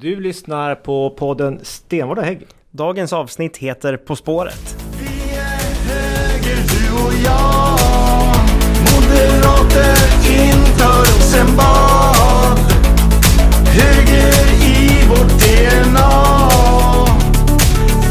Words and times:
Du 0.00 0.20
lyssnar 0.20 0.74
på 0.74 1.10
podden 1.10 1.60
Stenvård 1.62 2.18
och 2.18 2.24
Hägg. 2.24 2.46
Dagens 2.70 3.12
avsnitt 3.12 3.56
heter 3.56 3.96
På 3.96 4.16
spåret. 4.16 4.76
Vi 5.00 5.36
är 5.36 5.74
höger 5.88 6.56
du 6.56 7.04
och 7.04 7.12
jag 7.24 7.78
Moderater 8.80 9.96
inför 10.28 11.00
Rosenbad 11.16 12.58
Höger 13.66 14.64
i 14.64 15.08
vårt 15.08 15.40
DNA 15.40 16.10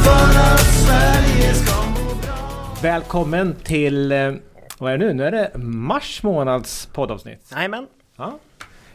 För 0.03 0.39
att 0.39 0.73
Sverige 0.73 1.53
ska 1.53 1.75
må 1.89 2.15
bra 2.21 2.75
Välkommen 2.81 3.55
till, 3.63 4.11
eh, 4.11 4.33
vad 4.77 4.93
är 4.93 4.97
det 4.97 5.05
nu? 5.05 5.13
Nu 5.13 5.23
är 5.23 5.31
det 5.31 5.51
mars 5.57 6.23
månads 6.23 6.85
poddavsnitt. 6.93 7.51
Jajamän. 7.55 7.87
Ja. 8.15 8.39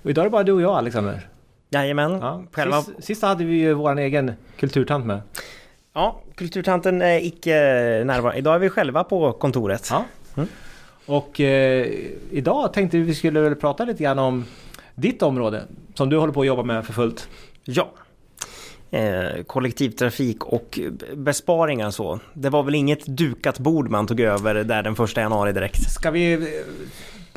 Och 0.02 0.10
idag 0.10 0.22
är 0.22 0.26
det 0.26 0.30
bara 0.30 0.42
du 0.42 0.52
och 0.52 0.62
jag 0.62 0.74
Alexander. 0.78 1.28
Jajamän. 1.70 2.12
Ja. 2.12 2.42
Själva... 2.52 2.84
Sist, 2.98 3.22
hade 3.22 3.44
vi 3.44 3.54
ju 3.54 3.74
vår 3.74 3.98
egen 3.98 4.32
kulturtant 4.56 5.06
med. 5.06 5.20
Ja, 5.94 6.20
kulturtanten 6.34 7.02
är 7.02 7.26
icke 7.26 7.54
närvarande. 8.04 8.38
Idag 8.38 8.54
är 8.54 8.58
vi 8.58 8.70
själva 8.70 9.04
på 9.04 9.32
kontoret. 9.32 9.88
Ja. 9.90 10.04
Mm. 10.36 10.48
Och 11.06 11.40
eh, 11.40 11.86
idag 12.30 12.72
tänkte 12.72 12.96
vi 12.96 13.02
vi 13.02 13.14
skulle 13.14 13.40
väl 13.40 13.54
prata 13.54 13.84
lite 13.84 14.02
grann 14.02 14.18
om 14.18 14.44
ditt 14.94 15.22
område 15.22 15.62
som 15.94 16.08
du 16.08 16.16
håller 16.16 16.32
på 16.32 16.40
att 16.40 16.46
jobba 16.46 16.62
med 16.62 16.86
för 16.86 16.92
fullt. 16.92 17.28
Ja. 17.64 17.90
Eh, 18.90 19.42
kollektivtrafik 19.46 20.44
och 20.44 20.78
besparingar 21.16 21.90
så. 21.90 22.20
Det 22.34 22.50
var 22.50 22.62
väl 22.62 22.74
inget 22.74 23.06
dukat 23.06 23.58
bord 23.58 23.90
man 23.90 24.06
tog 24.06 24.20
över 24.20 24.54
där 24.54 24.82
den 24.82 24.96
första 24.96 25.20
januari 25.20 25.52
direkt. 25.52 25.90
Ska 25.90 26.10
vi 26.10 26.32
eh, 26.32 26.40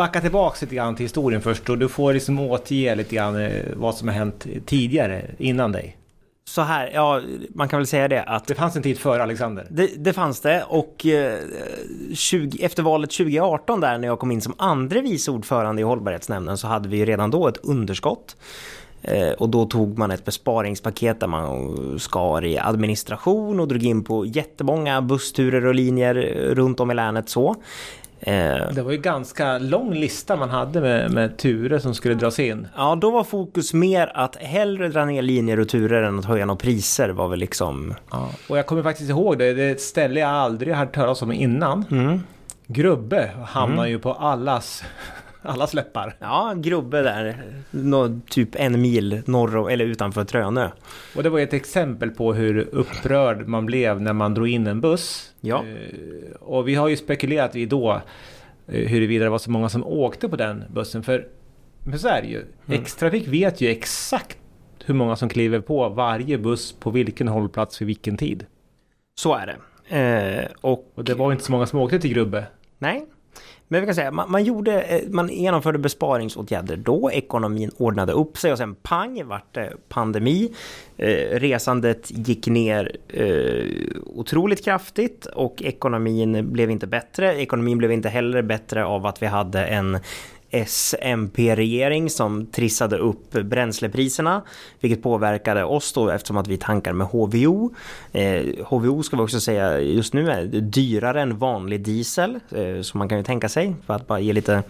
backa 0.01 0.21
tillbaks 0.21 0.61
lite 0.61 0.75
grann 0.75 0.95
till 0.95 1.05
historien 1.05 1.41
först 1.41 1.69
och 1.69 1.77
du 1.77 1.89
får 1.89 2.13
liksom 2.13 2.39
återge 2.39 2.95
lite 2.95 3.15
grann 3.15 3.35
eh, 3.35 3.51
vad 3.75 3.95
som 3.95 4.07
har 4.07 4.15
hänt 4.15 4.47
tidigare 4.65 5.25
innan 5.37 5.71
dig. 5.71 5.97
Så 6.45 6.61
här, 6.61 6.91
ja, 6.93 7.21
man 7.49 7.69
kan 7.69 7.79
väl 7.79 7.87
säga 7.87 8.07
det 8.07 8.23
att 8.23 8.47
Det 8.47 8.55
fanns 8.55 8.75
en 8.75 8.83
tid 8.83 8.97
före 8.99 9.23
Alexander. 9.23 9.67
Det, 9.69 9.87
det 9.97 10.13
fanns 10.13 10.41
det 10.41 10.63
och 10.67 11.05
eh, 11.05 11.39
20, 12.13 12.65
efter 12.65 12.83
valet 12.83 13.11
2018 13.11 13.79
där 13.81 13.97
när 13.97 14.07
jag 14.07 14.19
kom 14.19 14.31
in 14.31 14.41
som 14.41 14.53
andre 14.57 15.01
vice 15.01 15.31
ordförande 15.31 15.81
i 15.81 15.85
hållbarhetsnämnden 15.85 16.57
så 16.57 16.67
hade 16.67 16.89
vi 16.89 16.97
ju 16.97 17.05
redan 17.05 17.31
då 17.31 17.47
ett 17.47 17.57
underskott. 17.63 18.35
Eh, 19.01 19.31
och 19.31 19.49
då 19.49 19.65
tog 19.65 19.97
man 19.97 20.11
ett 20.11 20.25
besparingspaket 20.25 21.19
där 21.19 21.27
man 21.27 21.99
skar 21.99 22.45
i 22.45 22.57
administration 22.57 23.59
och 23.59 23.67
drog 23.67 23.83
in 23.83 24.03
på 24.03 24.25
jättemånga 24.25 25.01
bussturer 25.01 25.65
och 25.65 25.75
linjer 25.75 26.13
runt 26.55 26.79
om 26.79 26.91
i 26.91 26.93
länet 26.93 27.29
så. 27.29 27.55
Eh, 28.23 28.71
Det 28.73 28.81
var 28.81 28.91
ju 28.91 28.97
ganska 28.97 29.57
lång 29.57 29.93
lista 29.93 30.35
man 30.35 30.49
hade 30.49 30.81
med, 30.81 31.11
med 31.11 31.37
turer 31.37 31.79
som 31.79 31.95
skulle 31.95 32.13
dras 32.15 32.39
in. 32.39 32.67
ja, 32.77 32.95
då 33.01 33.11
var 33.11 33.23
fokus 33.23 33.73
mer 33.73 34.11
att 34.15 34.35
hellre 34.35 34.87
dra 34.87 35.05
ner 35.05 35.21
linjer 35.21 35.59
och 35.59 35.69
turer 35.69 36.03
än 36.03 36.19
att 36.19 36.25
höja 36.25 36.45
några 36.45 36.57
priser 36.59 37.09
var 37.09 37.27
väl 37.27 37.39
liksom... 37.39 37.93
Ja. 38.11 38.29
Och 38.49 38.57
jag 38.57 38.65
kommer 38.65 38.83
faktiskt 38.83 39.09
ihåg 39.09 39.37
det, 39.37 39.53
det 39.53 39.63
är 39.63 39.71
ett 39.71 39.81
ställe 39.81 40.19
jag 40.19 40.29
aldrig 40.29 40.73
hade 40.73 40.85
hört 40.87 40.95
talas 40.95 41.21
om 41.21 41.31
innan. 41.31 41.85
Mm. 41.91 42.23
Grubbe 42.67 43.31
hamnar 43.47 43.85
ju 43.85 43.99
på 43.99 44.13
allas, 44.13 44.83
allas 45.41 45.73
läppar. 45.73 46.15
Ja, 46.19 46.53
Grubbe 46.57 47.01
där, 47.01 47.43
nå, 47.71 48.19
typ 48.29 48.49
en 48.55 48.81
mil 48.81 49.21
norr 49.25 49.55
om- 49.57 49.67
eller 49.67 49.85
utanför 49.85 50.23
Trönö. 50.23 50.69
Och 51.15 51.23
det 51.23 51.29
var 51.29 51.39
ett 51.39 51.53
exempel 51.53 52.09
på 52.09 52.33
hur 52.33 52.57
upprörd 52.71 53.47
man 53.47 53.65
blev 53.65 54.01
när 54.01 54.13
man 54.13 54.33
drog 54.33 54.47
in 54.47 54.67
en 54.67 54.81
buss. 54.81 55.33
Ja. 55.41 55.63
Eh, 55.65 56.31
Och 56.39 56.67
vi 56.67 56.75
har 56.75 56.87
ju 56.87 56.97
spekulerat 56.97 57.55
i 57.55 57.65
då 57.65 58.01
eh, 58.67 58.87
huruvida 58.89 59.23
det 59.23 59.29
var 59.29 59.37
så 59.37 59.51
många 59.51 59.69
som 59.69 59.85
åkte 59.85 60.29
på 60.29 60.35
den 60.35 60.63
bussen. 60.69 61.03
För, 61.03 61.27
men 61.83 61.99
så 61.99 62.07
är 62.07 62.21
det 62.21 62.27
ju. 62.27 62.37
Mm. 62.67 62.81
X-Trafik 62.81 63.27
vet 63.27 63.61
ju 63.61 63.69
exakt 63.69 64.37
hur 64.85 64.93
många 64.93 65.15
som 65.15 65.29
kliver 65.29 65.59
på 65.59 65.89
varje 65.89 66.37
buss 66.37 66.71
på 66.71 66.89
vilken 66.91 67.27
hållplats 67.27 67.81
vid 67.81 67.85
vilken 67.87 68.17
tid. 68.17 68.45
Så 69.15 69.35
är 69.35 69.45
det. 69.45 69.55
Eh, 69.97 70.47
och, 70.61 70.91
Och 70.95 71.03
det 71.03 71.13
var 71.13 71.29
ju 71.29 71.33
inte 71.33 71.45
så 71.45 71.51
många 71.51 71.65
som 71.65 71.79
åkte 71.79 71.99
till 71.99 72.13
Grubbe. 72.13 72.43
nej. 72.79 73.05
Men 73.71 73.81
vi 73.81 73.85
kan 73.85 73.95
säga, 73.95 74.11
man, 74.11 74.31
man, 74.31 74.43
gjorde, 74.43 74.81
eh, 74.81 75.09
man 75.09 75.29
genomförde 75.29 75.77
besparingsåtgärder 75.77 76.77
då, 76.77 77.11
ekonomin 77.11 77.71
ordnade 77.77 78.13
upp 78.13 78.37
sig 78.37 78.51
och 78.51 78.57
sen 78.57 78.75
pang 78.75 79.25
vart 79.25 79.53
det 79.53 79.73
pandemi. 79.89 80.53
Eh, 80.97 81.39
resandet 81.39 82.11
gick 82.11 82.47
ner 82.47 82.97
eh, 83.07 83.65
otroligt 84.05 84.63
kraftigt 84.63 85.25
och 85.25 85.61
ekonomin 85.61 86.53
blev 86.53 86.71
inte 86.71 86.87
bättre. 86.87 87.41
Ekonomin 87.41 87.77
blev 87.77 87.91
inte 87.91 88.09
heller 88.09 88.41
bättre 88.41 88.85
av 88.85 89.05
att 89.05 89.21
vi 89.21 89.25
hade 89.25 89.65
en 89.65 89.99
SMP-regering 90.51 92.09
som 92.09 92.45
trissade 92.45 92.97
upp 92.97 93.31
bränslepriserna, 93.31 94.41
vilket 94.79 95.03
påverkade 95.03 95.63
oss 95.63 95.93
då 95.93 96.09
eftersom 96.09 96.37
att 96.37 96.47
vi 96.47 96.57
tankar 96.57 96.93
med 96.93 97.07
HVO. 97.07 97.73
Eh, 98.11 98.65
HVO 98.65 99.03
ska 99.03 99.15
vi 99.15 99.23
också 99.23 99.39
säga 99.39 99.79
just 99.79 100.13
nu 100.13 100.31
är 100.31 100.45
dyrare 100.45 101.21
än 101.21 101.37
vanlig 101.37 101.81
diesel, 101.81 102.39
eh, 102.51 102.81
så 102.81 102.97
man 102.97 103.09
kan 103.09 103.17
ju 103.17 103.23
tänka 103.23 103.49
sig 103.49 103.75
för 103.85 103.93
att 103.93 104.07
bara 104.07 104.19
ge 104.19 104.33
lite 104.33 104.63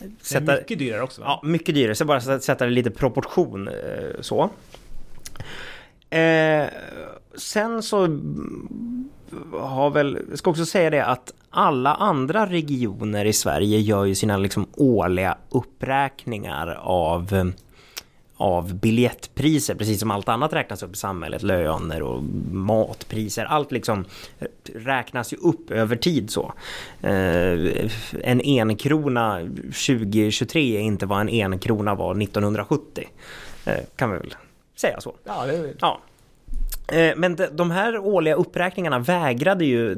Det 0.00 0.34
är 0.34 0.56
mycket 0.56 0.78
dyrare 0.78 1.02
också 1.02 1.20
va? 1.20 1.26
Ja, 1.28 1.48
mycket 1.48 1.74
dyrare. 1.74 1.94
Så 1.94 2.04
bara 2.04 2.20
sätta 2.20 2.64
det 2.64 2.70
lite 2.70 2.90
proportion 2.90 3.68
eh, 3.68 3.74
så. 4.20 4.50
Eh, 6.10 6.66
sen 7.36 7.82
så 7.82 8.20
har 9.52 9.90
väl, 9.90 10.18
jag 10.30 10.38
ska 10.38 10.50
också 10.50 10.66
säga 10.66 10.90
det 10.90 11.04
att 11.04 11.32
alla 11.50 11.94
andra 11.94 12.46
regioner 12.46 13.24
i 13.24 13.32
Sverige 13.32 13.78
gör 13.78 14.04
ju 14.04 14.14
sina 14.14 14.36
liksom 14.36 14.66
årliga 14.76 15.38
uppräkningar 15.50 16.78
av 16.80 17.52
av 18.36 18.74
biljettpriser, 18.74 19.74
precis 19.74 20.00
som 20.00 20.10
allt 20.10 20.28
annat 20.28 20.52
räknas 20.52 20.82
upp 20.82 20.92
i 20.92 20.96
samhället, 20.96 21.42
löner 21.42 22.02
och 22.02 22.22
matpriser, 22.52 23.44
allt 23.44 23.72
liksom 23.72 24.04
räknas 24.74 25.32
ju 25.32 25.36
upp 25.36 25.70
över 25.70 25.96
tid 25.96 26.30
så. 26.30 26.52
Eh, 27.00 27.90
en 28.22 28.40
enkrona 28.44 29.40
2023 29.86 30.76
är 30.76 30.80
inte 30.80 31.06
vad 31.06 31.20
en 31.20 31.28
enkrona 31.28 31.94
var 31.94 32.22
1970. 32.22 33.08
Eh, 33.64 33.74
kan 33.96 34.10
vi 34.10 34.18
väl 34.18 34.34
säga 34.76 35.00
så. 35.00 35.14
Ja, 35.24 35.46
det 35.46 35.56
är... 35.56 35.74
Ja. 35.80 36.00
Eh, 36.92 37.12
men 37.16 37.36
de- 37.52 37.70
här 37.70 37.98
årliga 37.98 38.34
uppräkningarna 38.34 38.98
vägrade 38.98 39.64
ju 39.64 39.94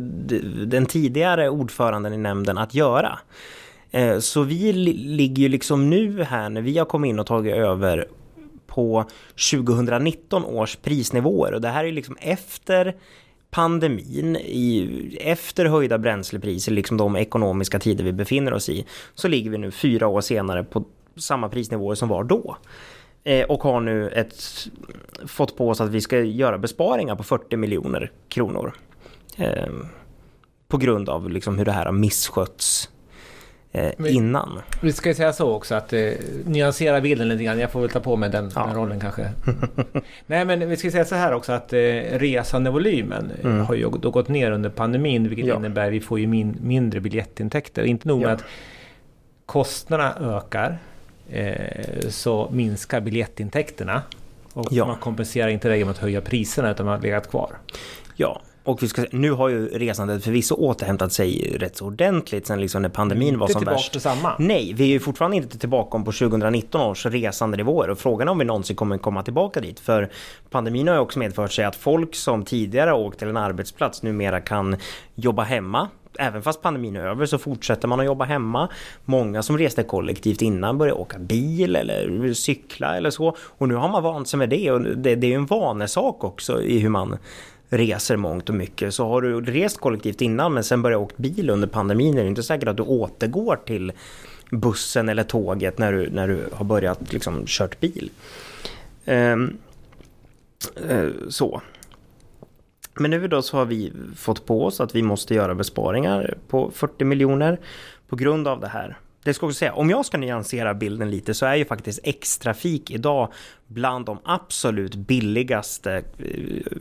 den 0.67 0.87
tidigare 0.87 1.49
ordföranden 1.49 2.13
i 2.13 2.17
nämnden 2.17 2.59
att 2.59 2.75
göra. 2.75 3.19
Eh, 3.91 4.19
så 4.19 4.43
vi 4.43 4.73
ligger 4.73 5.43
ju 5.43 5.49
liksom 5.49 5.91
nu 5.91 6.23
här 6.23 6.49
när 6.51 6.61
vi 6.61 6.79
har 6.79 6.85
kommit 6.85 7.09
in 7.09 7.19
och 7.19 7.27
tagit 7.27 7.55
över 7.55 8.09
på 8.67 9.05
2019 9.51 10.45
års 10.45 10.77
prisnivåer 10.77 11.55
och 11.55 11.61
det 11.61 11.69
här 11.69 11.85
är 11.85 11.93
liksom 11.93 12.17
efter 12.21 12.97
pandemin, 13.51 14.37
i, 14.37 15.19
efter 15.21 15.65
höjda 15.65 15.99
bränslepriser, 15.99 16.73
liksom 16.73 16.97
de 16.97 17.17
ekonomiska 17.17 17.79
tider 17.79 18.05
vi 18.05 18.13
befinner 18.13 18.53
oss 18.53 18.69
i, 18.69 18.87
så 19.15 19.29
ligger 19.29 19.51
vi 19.51 19.59
nu 19.59 19.71
fyra 19.71 20.09
år 20.09 20.21
senare 20.21 20.65
på 20.65 20.85
samma 21.17 21.49
prisnivåer 21.49 21.95
som 21.95 22.09
var 22.09 22.25
då. 22.25 22.57
Eh, 23.27 23.45
och 23.45 23.63
har 23.63 23.81
nu 23.81 24.09
ett, 24.09 24.35
fått 25.27 25.57
på 25.57 25.69
oss 25.69 25.81
att 25.81 25.91
vi 25.91 26.01
ska 26.01 26.19
göra 26.21 26.59
besparingar 26.59 27.17
på 27.17 27.23
40 27.23 27.57
miljoner 27.57 28.11
kronor. 28.29 28.73
Eh, 29.37 29.67
på 30.69 30.77
grund 30.77 31.09
av 31.09 31.31
liksom 31.31 31.59
hur 31.59 31.65
det 31.65 31.73
här 31.73 31.85
har 31.85 31.93
misskötts 31.93 32.91
eh, 33.73 33.93
Men- 33.99 34.11
innan. 34.11 34.59
Vi 34.83 34.93
ska 34.93 35.09
ju 35.09 35.15
säga 35.15 35.33
så 35.33 35.53
också 35.53 35.75
att 35.75 35.93
eh, 35.93 36.11
nyansera 36.45 37.01
bilden 37.01 37.29
lite 37.29 37.45
grann. 37.45 37.59
Jag 37.59 37.71
får 37.71 37.81
väl 37.81 37.91
ta 37.91 38.01
på 38.01 38.17
mig 38.17 38.31
den, 38.31 38.51
Ja. 38.55 38.67
den 38.67 38.75
rollen 38.77 39.01
kanske. 39.01 39.31
Nej 40.27 40.45
men 40.45 40.69
vi 40.69 40.77
ska 40.77 40.91
säga 40.91 41.05
så 41.05 41.15
här 41.15 41.33
också 41.35 41.53
att 41.53 41.73
eh, 41.73 41.79
resandevolymen 42.13 43.31
eh, 43.41 43.47
Mm. 43.51 43.67
har 43.67 43.75
ju 43.75 43.91
då 43.91 44.11
gått 44.11 44.29
ner 44.29 44.51
under 44.51 44.71
pandemin 44.71 45.29
vilket 45.29 45.47
Ja. 45.47 45.57
innebär 45.57 45.87
att 45.87 45.93
vi 45.93 46.01
får 46.01 46.21
ju 46.21 46.27
min, 46.27 46.57
mindre 46.63 47.01
biljettintäkter. 47.01 47.83
Inte 47.83 48.09
nog 48.09 48.21
med 48.21 48.29
Ja. 48.29 48.33
att 48.35 48.45
kostnaderna 49.47 50.37
ökar 50.37 50.79
eh, 51.31 52.09
så 52.09 52.49
minskar 52.53 53.01
biljettintäkterna. 53.01 54.03
Och 54.53 54.67
Ja. 54.71 54.87
man 54.87 54.97
kompenserar 54.99 55.49
inte 55.49 55.69
det 55.69 55.77
genom 55.79 55.91
att 55.91 55.99
höja 55.99 56.21
priserna 56.21 56.71
utan 56.71 56.87
man 56.87 56.95
har 56.95 57.03
legat 57.03 57.31
kvar. 57.31 57.51
Ja, 58.17 58.41
och 58.65 58.83
vi 58.83 58.89
ska, 58.89 59.05
nu 59.11 59.31
har 59.31 59.49
ju 59.49 59.69
resandet 59.69 60.25
förvisso 60.25 60.55
återhämtat 60.55 61.13
sig 61.13 61.57
rätt 61.61 61.77
så 61.77 61.87
ordentligt 61.87 62.47
sen 62.47 62.61
liksom 62.61 62.83
när 62.83 62.89
pandemin 62.89 63.39
var 63.39 63.49
som 63.49 63.65
värst. 63.65 63.93
till 63.93 64.01
samma. 64.01 64.33
Nej, 64.39 64.73
vi 64.73 64.85
är 64.85 64.89
ju 64.89 65.01
fortfarande 65.01 65.37
inte 65.37 65.59
tillbaka 65.59 65.99
på 65.99 66.13
2019 66.13 66.81
års 66.81 67.07
resandenivåer 67.07 67.91
och 67.91 67.99
frågan 67.99 68.29
är 68.29 68.33
om 68.33 68.39
vi 68.39 68.45
någonsin 68.45 68.77
kommer 68.77 68.99
komma 68.99 69.23
tillbaka 69.23 69.61
dit. 69.61 69.81
För 69.81 70.11
pandemin 70.51 70.89
har 70.89 70.95
ju 70.95 71.01
också 71.01 71.19
medfört 71.19 71.53
sig 71.53 71.65
att 71.65 71.77
folk 71.77 72.15
som 72.15 72.45
tidigare 72.45 72.93
åkt 72.93 73.19
till 73.19 73.29
en 73.29 73.37
arbetsplats 73.37 74.03
numera 74.03 74.41
kan 74.41 74.77
jobba 75.15 75.43
hemma. 75.43 75.89
Även 76.19 76.43
fast 76.43 76.63
pandemin 76.63 76.97
är 76.97 77.01
över 77.01 77.27
så 77.27 77.39
fortsätter 77.39 77.89
man 77.89 78.01
att 78.01 78.07
jobba 78.07 78.25
hemma. 78.25 78.69
Många 79.05 79.43
som 79.43 79.59
reste 79.59 79.83
kollektivt 79.83 80.43
innan 80.43 80.79
började 80.79 81.01
åka 81.01 81.19
bil 81.19 81.77
eller 81.77 82.33
cykla 82.33 82.97
eller 82.97 83.11
så. 83.11 83.37
Och 83.41 83.69
nu 83.69 83.75
har 83.75 83.89
man 83.89 84.03
vant 84.03 84.29
sig 84.29 84.39
med 84.39 84.49
det 84.49 84.71
och 84.71 84.81
det, 84.81 85.15
det 85.15 85.27
är 85.27 85.29
ju 85.29 85.35
en 85.35 85.47
vanesak 85.47 86.25
också 86.25 86.63
i 86.63 86.79
hur 86.79 86.89
man 86.89 87.17
reser 87.69 88.17
mångt 88.17 88.49
och 88.49 88.55
mycket. 88.55 88.95
Så 88.95 89.09
har 89.09 89.23
du 89.23 89.41
rest 89.41 89.81
kollektivt 89.81 90.21
innan 90.21 90.55
men 90.55 90.65
sen 90.65 90.83
börjat 90.83 91.01
åkt 91.01 91.17
bil 91.17 91.51
under 91.51 91.69
pandemin 91.69 92.19
är 92.19 92.23
det 92.23 92.29
inte 92.29 92.43
säkert 92.43 92.69
att 92.69 92.77
du 92.77 92.83
återgår 92.83 93.59
till 93.67 93.93
bussen 94.51 95.09
eller 95.09 95.23
tåget 95.23 95.79
när 95.79 95.93
du, 95.93 96.11
när 96.11 96.29
du 96.29 96.49
har 96.53 96.65
börjat 96.65 97.13
liksom 97.13 97.43
kört 97.47 97.81
bil. 97.81 98.11
Um, 99.05 99.57
uh, 100.91 101.11
så. 101.29 101.63
Men 102.99 103.11
nu 103.11 103.29
då 103.29 103.43
så 103.43 103.57
har 103.57 103.65
vi 103.65 103.93
fått 104.17 104.47
på 104.47 104.65
oss 104.65 104.81
att 104.81 104.95
vi 104.95 105.03
måste 105.03 105.35
göra 105.35 105.55
besparingar 105.55 106.39
på 106.49 106.71
40 106.71 107.05
miljoner 107.05 107.61
på 108.09 108.17
grund 108.17 108.49
av 108.49 108.61
det 108.61 108.69
här. 108.69 108.99
Det 109.27 109.35
ska 109.35 109.47
också 109.47 109.59
säga, 109.59 109.73
om 109.73 109.91
jag 109.91 110.07
ska 110.07 110.19
nyansera 110.19 110.75
bilden 110.75 111.11
lite 111.11 111.35
så 111.35 111.47
är 111.47 111.55
ju 111.55 111.65
faktiskt 111.65 112.01
X-trafik 112.03 112.91
idag 112.91 113.33
bland 113.67 114.07
de 114.07 114.19
absolut 114.25 114.95
billigaste 114.95 116.03
eh, 116.19 116.73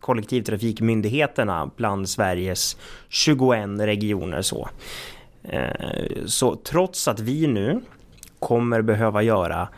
kollektivtrafikmyndigheterna 0.00 1.70
bland 1.76 2.08
Sveriges 2.08 2.76
21 3.08 3.68
regioner. 3.78 4.42
Så. 4.42 4.68
Eh, 5.42 6.26
så 6.26 6.56
trots 6.56 7.08
att 7.08 7.20
vi 7.20 7.46
nu 7.46 7.80
kommer 8.38 8.82
behöva 8.82 9.22
göra 9.22 9.68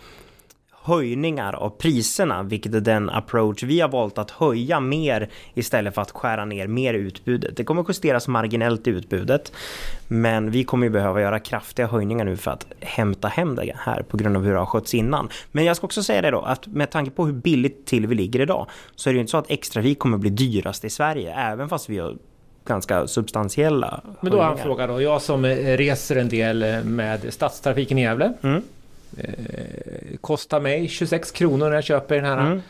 höjningar 0.88 1.52
av 1.52 1.70
priserna, 1.70 2.42
vilket 2.42 2.74
är 2.74 2.80
den 2.80 3.10
approach 3.10 3.62
vi 3.62 3.80
har 3.80 3.88
valt 3.88 4.18
att 4.18 4.30
höja 4.30 4.80
mer 4.80 5.28
istället 5.54 5.94
för 5.94 6.02
att 6.02 6.10
skära 6.10 6.44
ner 6.44 6.66
mer 6.66 6.94
utbudet. 6.94 7.56
Det 7.56 7.64
kommer 7.64 7.84
justeras 7.88 8.28
marginellt 8.28 8.86
i 8.86 8.90
utbudet, 8.90 9.52
men 10.08 10.50
vi 10.50 10.64
kommer 10.64 10.86
ju 10.86 10.90
behöva 10.90 11.20
göra 11.20 11.38
kraftiga 11.38 11.86
höjningar 11.86 12.24
nu 12.24 12.36
för 12.36 12.50
att 12.50 12.66
hämta 12.80 13.28
hem 13.28 13.54
det 13.56 13.72
här 13.76 14.02
på 14.02 14.16
grund 14.16 14.36
av 14.36 14.44
hur 14.44 14.52
det 14.52 14.58
har 14.58 14.66
skötts 14.66 14.94
innan. 14.94 15.28
Men 15.52 15.64
jag 15.64 15.76
ska 15.76 15.86
också 15.86 16.02
säga 16.02 16.22
det 16.22 16.30
då, 16.30 16.40
att 16.40 16.66
med 16.66 16.90
tanke 16.90 17.10
på 17.10 17.26
hur 17.26 17.32
billigt 17.32 17.86
till 17.86 18.06
vi 18.06 18.14
ligger 18.14 18.40
idag, 18.40 18.66
så 18.94 19.10
är 19.10 19.14
det 19.14 19.16
ju 19.16 19.20
inte 19.20 19.30
så 19.30 19.38
att 19.38 19.50
extrafik 19.50 19.98
kommer 19.98 20.18
bli 20.18 20.30
dyrast 20.30 20.84
i 20.84 20.90
Sverige, 20.90 21.34
även 21.34 21.68
fast 21.68 21.88
vi 21.88 21.98
har 21.98 22.16
ganska 22.66 23.06
substantiella 23.06 24.00
Men 24.20 24.32
då 24.32 24.38
har 24.38 24.44
jag 24.44 24.52
en 24.52 24.58
höjningar. 24.58 24.64
fråga 24.64 24.86
då. 24.86 25.02
Jag 25.02 25.22
som 25.22 25.44
eh, 25.44 25.76
reser 25.76 26.16
en 26.16 26.28
del 26.28 26.62
eh, 26.62 26.84
med 26.84 27.32
stadstrafiken 27.32 27.98
i 27.98 28.02
Gävle. 28.02 28.32
Mm. 28.42 28.62
Eh, 29.18 30.16
kostar 30.20 30.60
mig 30.60 30.88
26 30.88 31.30
kronor 31.30 31.68
när 31.68 31.74
jag 31.74 31.84
köper 31.84 32.14
den 32.16 32.24
här 32.24 32.38
Mm. 32.46 32.62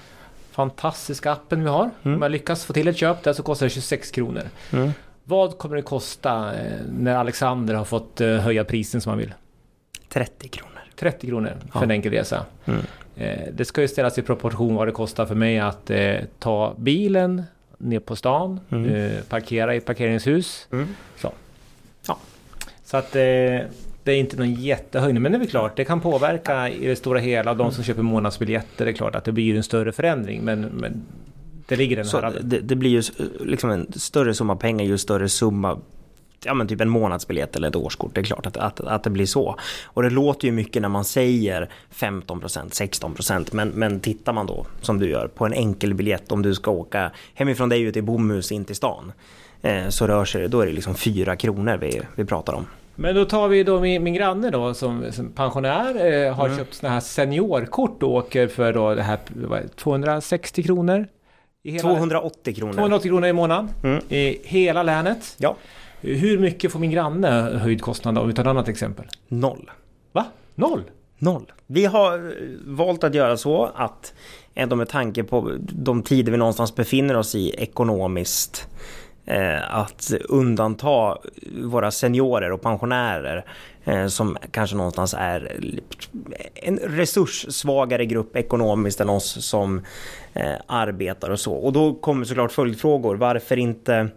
fantastiska 0.51 1.33
appen 1.33 1.63
vi 1.65 1.69
har. 1.71 1.91
Mm. 2.03 2.17
Om 2.17 2.23
jag 2.23 2.31
lyckas 2.31 2.65
få 2.65 2.73
till 2.73 2.89
ett 2.89 2.97
köp 2.97 3.23
där 3.23 3.33
så 3.33 3.43
kostar 3.43 3.67
det 3.67 3.71
26 3.71 4.11
kronor. 4.11 4.43
Mm. 4.73 4.91
Vad 5.25 5.59
kommer 5.59 5.77
det 5.77 5.83
kosta 5.83 6.55
eh, 6.55 6.73
när 6.99 7.15
Alexander 7.17 7.75
har 7.75 7.85
fått 7.85 8.21
eh, 8.21 8.29
höja 8.37 8.65
prisen 8.65 9.01
som 9.01 9.11
han 9.11 9.19
vill? 9.19 9.35
30 10.09 10.49
kronor. 10.49 10.73
30 10.97 11.27
kronor 11.27 11.57
för 11.73 11.79
Ja. 11.79 11.83
en 11.83 11.91
enkel 11.91 12.13
resa. 12.13 12.45
Mm. 12.65 12.81
Det 13.53 13.65
ska 13.65 13.81
ju 13.81 13.89
ställas 13.89 14.19
i 14.19 14.23
proportion 14.23 14.75
vad 14.75 14.89
det 14.89 14.93
kostar 14.93 15.27
för 15.27 15.35
mig 15.35 15.59
att 15.59 15.91
ta 16.39 16.75
bilen 16.79 17.43
ner 17.79 18.01
på 18.01 18.17
stan, 18.17 18.61
Mm. 18.71 19.13
parkera 19.29 19.75
i 19.75 19.79
ett 19.79 19.85
parkeringshus. 19.85 20.67
Mm. 20.73 20.89
Så 22.85 22.97
att 22.97 23.17
eh, 23.17 23.23
det 24.09 24.15
är 24.15 24.19
inte 24.19 24.37
någon 24.37 24.55
jättehöjning, 24.55 25.23
men 25.23 25.33
det 25.33 25.37
är 25.37 25.41
väl 25.41 25.49
klart, 25.49 25.77
det 25.77 25.85
kan 25.85 26.01
påverka 26.01 26.69
i 26.69 26.87
det 26.87 26.97
stora 26.97 27.19
hela. 27.19 27.55
De 27.55 27.73
som 27.73 27.85
köper 27.85 28.03
månadsbiljetter, 28.03 28.85
det 28.85 28.91
är 28.91 28.93
klart 28.95 29.15
att 29.15 29.25
det 29.25 29.33
blir 29.33 29.57
en 29.57 29.63
större 29.63 29.93
förändring, 29.93 30.43
men, 30.45 30.61
men 30.61 31.03
det 31.67 31.77
ligger 31.77 31.97
den 31.97 32.05
Så 32.05 32.33
det, 32.41 32.61
det 32.61 32.77
blir 32.77 32.91
ju 32.91 33.03
liksom 33.41 33.71
en 33.71 33.93
större 33.93 34.35
summa 34.35 34.57
pengar 34.57 34.85
ju 34.85 34.99
större 34.99 35.29
summa 35.29 35.79
Ja 36.45 36.55
men 36.55 36.69
typ 36.69 36.81
en 36.81 36.89
månadsbiljett 36.89 37.57
eller 37.57 37.69
ett 37.69 37.77
årskort, 37.77 38.15
det 38.15 38.21
är 38.21 38.25
klart 38.25 38.47
att, 38.47 38.57
att, 38.57 38.81
att 38.81 39.03
det 39.03 39.11
blir 39.11 39.27
så. 39.27 39.57
Och 39.85 40.03
det 40.03 40.11
låter 40.11 40.47
ju 40.49 40.53
mycket 40.53 40.83
när 40.83 40.89
man 40.89 41.05
säger 41.05 41.71
15%, 41.95 42.47
16% 42.47 43.49
men, 43.53 43.69
men 43.69 44.01
tittar 44.01 44.33
man 44.33 44.47
då 44.47 44.67
som 44.81 44.99
du 44.99 45.11
gör 45.11 45.27
på 45.27 45.47
en 45.47 45.53
enkel 45.53 45.95
biljett 45.95 46.33
om 46.33 46.43
du 46.43 46.55
ska 46.55 46.71
åka 46.71 47.11
hemifrån 47.35 47.69
dig 47.69 47.83
ut 47.83 47.95
till 47.95 48.05
Bomhus 48.05 48.53
in 48.53 48.65
till 48.65 48.77
stan. 48.77 49.13
Eh, 49.63 49.89
så 49.89 50.07
rör 50.07 50.25
sig, 50.25 50.49
då 50.49 50.61
är 50.61 50.67
det 50.67 50.73
liksom 50.73 50.95
4 50.95 51.37
kronor 51.37 51.79
vi, 51.81 52.01
vi 52.15 52.25
pratar 52.25 52.53
om. 52.53 52.67
Men 53.01 53.15
då 53.15 53.25
tar 53.25 53.49
vi 53.49 53.63
då 53.63 53.81
min, 53.81 54.03
min 54.03 54.15
granne 54.15 54.51
då 54.51 54.75
som, 54.75 55.13
som 55.13 55.33
pensionär, 55.33 56.13
eh, 56.27 56.35
har 56.35 56.57
köpt 56.57 56.75
såna 56.75 56.93
här 56.93 57.01
seniorkort 57.01 58.03
och 58.03 58.11
åker 58.11 58.49
för 58.49 58.73
då 58.73 58.95
det 58.95 59.03
här 59.03 59.19
vad 59.35 59.59
är 59.59 59.63
det, 59.63 59.69
260 59.69 60.63
kronor. 60.63 61.07
Hela, 61.65 61.81
280 61.81 62.55
kronor. 62.55 62.73
280 62.73 63.09
kronor 63.09 63.29
i 63.29 63.33
månaden 63.33 63.69
Mm. 63.83 64.03
i 64.09 64.39
hela 64.45 64.83
länet. 64.83 65.37
Ja. 65.39 65.57
Hur 66.01 66.39
mycket 66.39 66.73
får 66.73 66.79
min 66.79 66.91
granne 66.91 67.29
höjd 67.63 67.83
kostnad 67.83 68.19
om 68.19 68.29
vi 68.29 68.35
tar 68.35 68.43
ett 68.43 68.49
annat 68.49 68.69
exempel? 68.69 69.07
Noll. 69.29 69.71
Va? 70.13 70.25
Noll? 70.55 70.83
Noll. 71.19 71.53
Vi 71.67 71.85
har 71.85 72.15
eh, 72.19 72.33
valt 72.65 73.05
att 73.05 73.15
göra 73.15 73.37
så 73.37 73.71
att 73.75 74.15
ändå 74.55 74.77
med 74.77 74.89
tanke 74.89 75.25
på 75.25 75.53
de 75.59 76.03
tider 76.03 76.33
vi 76.33 76.39
någonstans 76.39 76.75
befinner 76.75 77.17
oss 77.17 77.35
i 77.35 77.51
ekonomiskt 77.59 78.69
eh, 78.69 79.08
Eh, 79.31 79.79
att 79.79 80.13
undanta 80.29 81.19
våra 81.63 81.91
seniorer 81.91 82.53
och 82.53 82.63
pensionärer 82.63 83.45
eh, 83.85 84.07
som 84.07 84.37
kanske 84.51 84.77
någonstans 84.77 85.15
är 85.19 85.61
en 86.55 86.79
resurssvagare 86.79 88.07
grupp 88.07 88.37
ekonomiskt 88.37 89.01
än 89.01 89.09
oss 89.09 89.47
som 89.47 89.85
eh, 90.35 90.53
arbetar 90.67 91.31
och 91.31 91.41
så. 91.41 91.53
Och 91.55 91.73
då 91.73 91.95
kommer 91.95 92.25
såklart 92.25 92.53
följdfrågor. 92.53 93.17
Varför 93.17 93.59
inte 93.59 94.09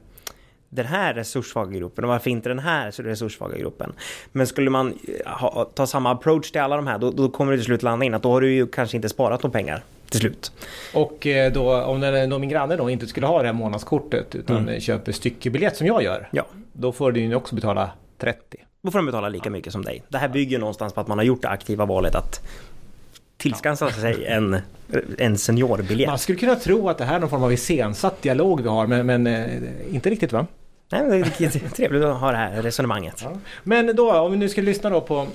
den 0.70 0.86
här 0.86 1.14
resurssvaga 1.14 1.72
gruppen 1.72 2.04
och 2.04 2.10
varför 2.10 2.30
inte 2.30 2.50
den 2.50 2.60
här 2.60 2.92
resurssvaga 2.92 3.58
gruppen? 3.58 3.94
Men 4.32 4.48
skulle 4.48 4.70
man 4.70 4.98
ha, 5.26 5.66
ta 5.66 5.88
samma 5.88 6.12
approach 6.12 6.52
till 6.52 6.62
alla 6.62 6.76
de 6.76 6.88
här 6.88 6.98
då, 6.98 7.12
då 7.12 7.30
kommer 7.30 7.52
det 7.52 7.58
till 7.58 7.66
slut 7.66 7.84
landa 7.84 8.06
in 8.06 8.14
att 8.14 8.24
då 8.24 8.32
har 8.32 8.42
du 8.42 8.54
ju 8.54 8.68
kanske 8.68 8.98
inte 8.98 9.10
sparat 9.10 9.44
några 9.44 9.54
pengar 9.54 9.84
till 10.12 10.20
slut. 10.20 10.52
Och 10.94 11.28
eh, 11.28 11.52
då, 11.52 11.82
om 11.84 12.00
den, 12.02 12.30
då 12.30 12.40
min 12.40 12.50
granne 12.50 12.76
då 12.76 12.90
inte 12.90 13.08
skulle 13.08 13.28
ha 13.28 13.42
det 13.42 13.48
här 13.48 13.54
månadskortet 13.54 14.36
utan 14.36 14.58
Mm. 14.58 14.80
köper 14.80 15.12
styckebiljett 15.12 15.78
som 15.78 15.88
jag 15.88 16.04
gör. 16.04 16.30
Ja, 16.32 16.46
Då 16.74 16.92
får 16.92 17.12
du 17.12 17.20
ju 17.20 17.36
också 17.36 17.56
betala 17.56 17.92
30. 18.18 18.58
då 18.82 18.92
får 18.92 19.00
de 19.00 19.06
betala 19.06 19.30
lika 19.30 19.50
mycket 19.50 19.74
som 19.74 19.82
dig. 19.86 20.04
Det 20.10 20.18
här 20.18 20.30
bygger 20.30 20.60
någonstans 20.60 20.94
på 20.94 21.02
att 21.02 21.08
man 21.08 21.18
har 21.18 21.26
gjort 21.26 21.42
det 21.42 21.50
aktiva 21.50 21.86
valet 21.86 22.16
att 22.16 22.42
tillskansa 23.38 23.90
sig 23.90 24.26
en, 24.26 24.58
en 25.18 25.38
seniorbiljett. 25.38 26.10
Man 26.10 26.20
skulle 26.20 26.38
kunna 26.38 26.56
tro 26.56 26.90
att 26.90 26.98
det 26.98 27.06
här 27.06 27.16
är 27.16 27.20
någon 27.20 27.30
form 27.30 27.44
av 27.44 27.54
iscensatt 27.54 28.22
dialog 28.22 28.62
vi 28.62 28.70
har 28.70 28.88
men, 28.88 29.06
men 29.06 29.28
eh, 29.28 29.46
inte 29.92 30.10
riktigt 30.10 30.32
va? 30.32 30.48
Nej, 30.92 31.02
men 31.02 31.10
det 31.38 31.42
är 31.56 31.70
trevligt 31.70 32.04
att 32.04 32.20
ha 32.20 32.32
det 32.32 32.38
här 32.38 32.62
resonemanget. 32.62 33.26
Men 33.64 33.96
då 33.96 34.14
om 34.14 34.32
vi 34.32 34.38
nu 34.38 34.50
ska 34.50 34.62
lyssna 34.62 34.90
då 34.90 35.02
på 35.02 35.28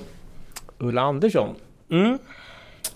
Ulla 0.77 1.01
Andersson. 1.01 1.55
Mm. 1.91 2.17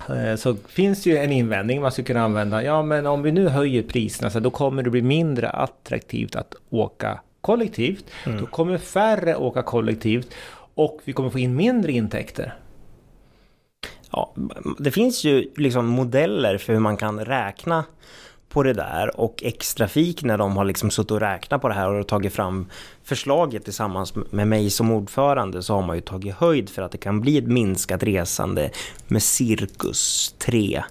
Eh, 0.10 0.36
Så 0.36 0.56
finns 0.68 1.04
det 1.04 1.10
ju 1.10 1.18
en 1.18 1.32
invändning 1.32 1.82
man 1.82 1.92
skulle 1.92 2.06
kunna 2.06 2.24
använda. 2.24 2.64
Ja 2.64 2.84
men 2.84 3.06
om 3.06 3.24
vi 3.24 3.32
nu 3.32 3.48
höjer 3.48 3.84
priserna 3.84 4.30
så 4.30 4.40
då 4.40 4.50
kommer 4.50 4.84
det 4.84 4.90
bli 4.90 5.02
mindre 5.02 5.50
attraktivt 5.50 6.36
att 6.36 6.56
åka 6.70 7.20
kollektivt. 7.42 8.06
Då 8.40 8.46
kommer 8.46 8.78
färre 8.78 9.36
åka 9.36 9.62
kollektivt 9.62 10.34
och 10.76 11.00
vi 11.04 11.14
kommer 11.14 11.30
få 11.30 11.40
in 11.40 11.56
mindre 11.56 11.92
intäkter. 11.92 12.54
Ja, 14.12 14.34
det 14.80 14.92
finns 14.92 15.24
ju 15.24 15.52
liksom 15.56 15.86
modeller 15.86 16.58
för 16.58 16.74
hur 16.74 16.80
man 16.80 16.98
kan 16.98 17.26
räkna 17.26 17.86
på 18.52 18.64
det 18.64 18.74
där 18.74 19.20
och 19.20 19.44
X-Trafik 19.44 20.24
när 20.24 20.38
de 20.38 20.58
har 20.58 20.66
liksom 20.66 20.92
suttit 20.92 21.12
och 21.12 21.20
räknat 21.20 21.62
på 21.62 21.68
det 21.68 21.74
här 21.74 21.94
och 21.94 22.08
tagit 22.08 22.34
fram 22.34 22.70
förslaget 23.04 23.64
tillsammans 23.64 24.14
med 24.16 24.48
mig 24.48 24.70
som 24.70 24.92
ordförande 24.92 25.64
så 25.64 25.76
har 25.76 25.82
man 25.82 25.96
ju 25.96 26.02
tagit 26.02 26.36
höjd 26.36 26.70
för 26.70 26.82
att 26.82 26.92
det 26.92 26.98
kan 26.98 27.22
bli 27.22 27.38
ett 27.38 27.48
minskat 27.48 28.04
resande 28.04 28.72
med 29.08 29.24
cirkus 29.24 30.36
3 30.38 30.84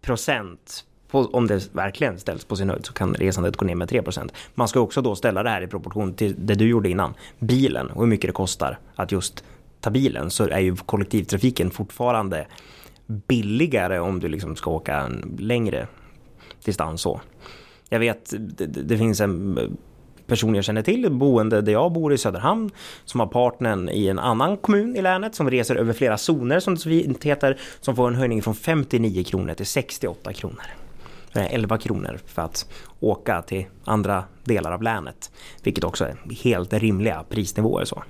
procent. 0.00 0.84
Om 1.10 1.46
det 1.46 1.74
verkligen 1.74 2.18
ställs 2.18 2.44
på 2.44 2.56
sin 2.56 2.70
höjd 2.70 2.86
så 2.86 2.92
kan 2.92 3.14
resandet 3.14 3.56
gå 3.56 3.64
ner 3.64 3.74
med 3.74 3.88
3 3.88 4.02
procent. 4.02 4.32
Man 4.54 4.68
ska 4.68 4.80
också 4.80 5.02
då 5.02 5.14
ställa 5.14 5.42
det 5.42 5.50
här 5.50 5.62
i 5.62 5.66
proportion 5.66 6.14
till 6.14 6.34
det 6.38 6.54
du 6.54 6.68
gjorde 6.68 6.88
innan. 6.90 7.14
Bilen 7.38 7.90
och 7.90 8.00
hur 8.00 8.08
mycket 8.08 8.28
det 8.28 8.32
kostar 8.32 8.78
att 8.94 9.12
just 9.12 9.44
ta 9.80 9.90
bilen 9.90 10.30
så 10.30 10.48
är 10.48 10.58
ju 10.58 10.76
kollektivtrafiken 10.76 11.70
fortfarande 11.70 12.46
billigare 13.06 13.98
om 13.98 14.20
du 14.20 14.28
liksom 14.28 14.56
ska 14.56 14.70
åka 14.70 15.10
längre 15.38 15.86
distans 16.64 17.02
så. 17.02 17.20
Jag 17.88 17.98
vet, 17.98 18.34
det, 18.38 18.66
det 18.66 18.98
finns 18.98 19.20
en 19.20 19.58
person 20.26 20.54
jag 20.54 20.64
känner 20.64 20.82
till, 20.82 21.10
boende 21.10 21.60
där 21.60 21.72
jag 21.72 21.92
bor 21.92 22.12
i 22.12 22.18
Söderhamn, 22.18 22.70
som 23.04 23.20
har 23.20 23.26
partnern 23.26 23.88
i 23.88 24.08
en 24.08 24.18
annan 24.18 24.56
kommun 24.56 24.96
i 24.96 25.02
länet 25.02 25.34
som 25.34 25.50
reser 25.50 25.76
över 25.76 25.92
flera 25.92 26.18
zoner 26.18 26.60
som 26.60 26.74
det 26.74 26.80
så 26.80 26.88
fint 26.88 27.24
heter, 27.24 27.60
som 27.80 27.96
får 27.96 28.08
en 28.08 28.14
höjning 28.14 28.42
från 28.42 28.54
59 28.54 29.24
kronor 29.24 29.54
till 29.54 29.66
68 29.66 30.32
kronor. 30.32 30.64
Det 31.32 31.40
är 31.40 31.54
11 31.54 31.78
kronor 31.78 32.18
för 32.26 32.42
att 32.42 32.66
åka 33.00 33.42
till 33.42 33.64
andra 33.84 34.24
delar 34.44 34.72
av 34.72 34.82
länet, 34.82 35.30
vilket 35.62 35.84
också 35.84 36.04
är 36.04 36.16
helt 36.42 36.72
rimliga 36.72 37.24
prisnivåer 37.28 37.84
så. 37.84 38.02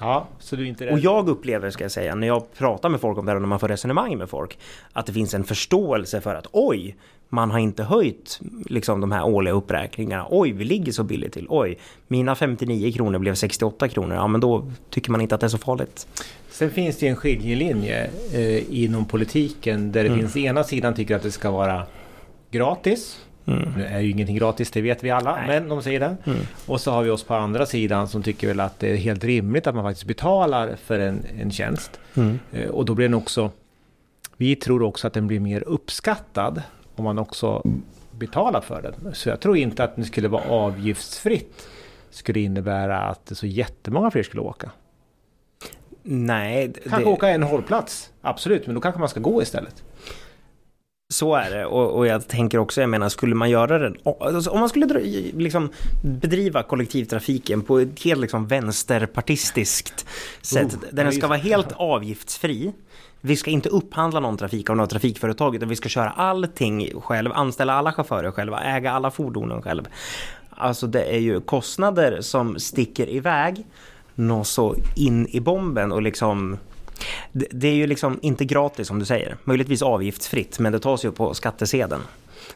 Ja, 0.00 0.28
så 0.38 0.56
du 0.56 0.62
är 0.62 0.66
inte 0.66 0.86
rädd? 0.86 0.92
Och 0.92 0.98
jag 0.98 1.28
upplever, 1.28 1.70
ska 1.70 1.84
jag 1.84 1.92
säga, 1.92 2.14
när 2.14 2.26
jag 2.26 2.54
pratar 2.54 2.88
med 2.88 3.00
folk 3.00 3.18
om 3.18 3.26
det 3.26 3.30
här 3.30 3.36
och 3.36 3.42
när 3.42 3.48
man 3.48 3.60
får 3.60 3.68
resonemang 3.68 4.18
med 4.18 4.30
folk, 4.30 4.58
att 4.92 5.06
det 5.06 5.12
finns 5.12 5.34
en 5.34 5.44
förståelse 5.44 6.20
för 6.20 6.34
att 6.34 6.46
oj, 6.52 6.96
man 7.28 7.50
har 7.50 7.58
inte 7.58 7.82
höjt 7.84 8.40
liksom 8.66 9.00
de 9.00 9.12
här 9.12 9.24
årliga 9.24 9.54
uppräkningarna. 9.54 10.26
Oj, 10.30 10.52
vi 10.52 10.64
ligger 10.64 10.92
så 10.92 11.02
billigt 11.02 11.32
till. 11.32 11.46
Oj, 11.48 11.78
mina 12.08 12.34
59 12.34 12.92
kronor 12.92 13.18
blev 13.18 13.34
68 13.34 13.88
kronor. 13.88 14.14
Ja, 14.14 14.26
men 14.26 14.40
då 14.40 14.70
tycker 14.90 15.10
man 15.10 15.20
inte 15.20 15.34
att 15.34 15.40
det 15.40 15.46
är 15.46 15.48
så 15.48 15.58
farligt. 15.58 16.06
Sen 16.50 16.70
finns 16.70 16.98
det 16.98 17.08
en 17.08 17.16
skiljelinje 17.16 18.10
eh, 18.32 18.82
inom 18.84 19.04
politiken 19.04 19.92
där 19.92 20.02
det 20.04 20.08
Mm. 20.08 20.20
finns 20.20 20.36
ena 20.36 20.64
sidan 20.64 20.94
tycker 20.94 21.16
att 21.16 21.22
det 21.22 21.30
ska 21.30 21.50
vara 21.50 21.82
gratis. 22.50 23.18
Mm. 23.46 23.72
Nu 23.76 23.84
är 23.84 24.00
ju 24.00 24.10
ingenting 24.10 24.36
gratis, 24.36 24.70
det 24.70 24.80
vet 24.82 25.04
vi 25.04 25.10
alla, 25.10 25.36
Nej. 25.36 25.46
men 25.46 25.68
de 25.68 25.82
säger 25.82 26.00
det. 26.00 26.16
Mm. 26.24 26.38
Och 26.66 26.80
så 26.80 26.90
har 26.90 27.02
vi 27.02 27.10
oss 27.10 27.22
på 27.24 27.34
andra 27.34 27.66
sidan 27.66 28.08
som 28.08 28.22
tycker 28.22 28.46
väl 28.46 28.60
att 28.60 28.78
det 28.80 28.90
är 28.90 28.96
helt 28.96 29.24
rimligt 29.24 29.66
att 29.66 29.74
man 29.74 29.84
faktiskt 29.84 30.06
betalar 30.06 30.76
för 30.84 30.98
en, 30.98 31.24
en 31.40 31.50
tjänst. 31.50 32.00
Mm. 32.14 32.38
Eh, 32.52 32.68
och 32.68 32.84
då 32.84 32.94
blir 32.94 33.08
den 33.08 33.14
också... 33.14 33.50
Vi 34.36 34.56
tror 34.56 34.82
också 34.82 35.06
att 35.06 35.12
den 35.12 35.26
blir 35.26 35.40
mer 35.40 35.62
uppskattad 35.66 36.62
om 36.98 37.04
man 37.04 37.18
också 37.18 37.62
betalar 38.10 38.60
för 38.60 38.82
den. 38.82 39.14
Så 39.14 39.28
jag 39.28 39.40
tror 39.40 39.56
inte 39.56 39.84
att 39.84 39.96
det 39.96 40.04
skulle 40.04 40.28
vara 40.28 40.50
avgiftsfritt 40.50 41.68
skulle 42.16 42.40
innebära 42.40 42.98
att 42.98 43.32
så 43.34 43.46
jättemånga 43.46 44.10
fler 44.10 44.22
skulle 44.22 44.42
åka. 44.42 44.70
Nej, 46.02 46.72
Kanske 46.82 47.00
det, 47.00 47.10
åka 47.10 47.28
en 47.28 47.42
hållplats, 47.42 48.10
absolut, 48.22 48.66
men 48.66 48.74
då 48.74 48.80
kanske 48.80 48.98
man 48.98 49.08
ska 49.08 49.20
gå 49.20 49.42
istället. 49.42 49.84
så 51.12 51.34
är 51.34 51.50
det. 51.50 51.66
Och, 51.66 51.98
och 51.98 52.06
jag 52.06 52.28
tänker 52.28 52.58
också, 52.58 52.80
jag 52.80 52.90
menar, 52.90 53.08
skulle 53.08 53.34
man 53.34 53.50
göra 53.50 53.78
det... 53.78 53.94
Alltså, 54.20 54.50
om 54.50 54.60
man 54.60 54.68
skulle 54.68 55.00
liksom, 55.32 55.70
bedriva 56.02 56.62
kollektivtrafiken 56.62 57.62
på 57.62 57.78
ett 57.78 58.02
helt 58.02 58.20
liksom, 58.20 58.46
vänsterpartistiskt 58.46 60.06
sätt, 60.42 60.74
Oh, 60.74 60.80
där 60.90 61.04
den 61.04 61.12
ska 61.12 61.26
vara 61.26 61.38
helt 61.38 61.72
avgiftsfri. 61.72 62.72
Vi 63.20 63.36
ska 63.36 63.50
inte 63.50 63.68
upphandla 63.68 64.20
någon 64.20 64.36
trafik 64.36 64.70
av 64.70 64.76
något 64.76 64.90
trafikföretag, 64.90 65.54
utan 65.54 65.68
vi 65.68 65.76
ska 65.76 65.88
köra 65.88 66.10
allting 66.10 67.00
själv, 67.00 67.32
anställa 67.32 67.72
alla 67.72 67.92
chaufförer 67.92 68.30
själva, 68.30 68.60
äga 68.60 68.92
alla 68.92 69.10
fordonen 69.10 69.62
själv. 69.62 69.88
Alltså 70.50 70.86
det 70.86 71.14
är 71.14 71.18
ju 71.18 71.40
kostnader 71.40 72.20
som 72.20 72.58
sticker 72.58 73.08
iväg 73.08 73.64
nå 74.14 74.44
så 74.44 74.74
in 74.96 75.26
i 75.26 75.40
bomben 75.40 75.92
och 75.92 76.02
liksom 76.02 76.58
det, 77.32 77.46
det 77.50 77.68
är 77.68 77.74
ju 77.74 77.86
liksom 77.86 78.18
inte 78.22 78.44
gratis 78.44 78.88
som 78.88 78.98
du 78.98 79.04
säger, 79.04 79.36
möjligtvis 79.44 79.82
avgiftsfritt, 79.82 80.58
men 80.58 80.72
det 80.72 80.80
tas 80.80 81.04
ju 81.04 81.12
på 81.12 81.34
skattesedeln. 81.34 82.02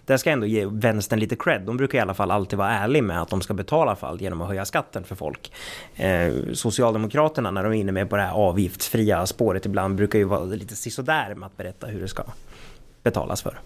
Där 0.05 0.17
ska 0.17 0.31
jag 0.31 0.33
ändå 0.33 0.47
ge 0.47 0.67
vänstern 0.67 1.19
lite 1.19 1.37
cred. 1.37 1.63
De 1.63 1.77
brukar 1.77 1.99
i 1.99 2.01
alla 2.01 2.15
fall 2.15 2.31
alltid 2.31 2.59
vara 2.59 2.71
ärliga 2.71 3.03
med 3.03 3.23
att 3.23 3.29
de 3.29 3.41
ska 3.41 3.55
betala 3.55 3.97
för 3.97 4.07
allt 4.07 4.21
genom 4.21 4.41
att 4.41 4.49
höja 4.49 4.65
skatten 4.65 5.05
för 5.05 5.15
folk. 5.15 5.53
Eh, 5.97 6.33
Socialdemokraterna, 6.53 7.51
när 7.51 7.63
de 7.63 7.73
är 7.73 7.77
inne 7.77 7.93
med 7.93 8.11
på 8.11 8.17
det 8.17 8.23
här 8.23 8.35
avgiftsfria 8.35 9.27
spåret 9.27 9.67
ibland, 9.67 9.97
brukar 9.97 10.19
ju 10.19 10.25
vara 10.25 10.45
lite 10.45 10.77
sisådär 10.77 11.35
med 11.35 11.47
att 11.47 11.57
berätta 11.57 11.87
hur 11.87 12.01
det 12.01 12.09
ska 12.09 12.23
betalas 13.03 13.43
för. 13.43 13.61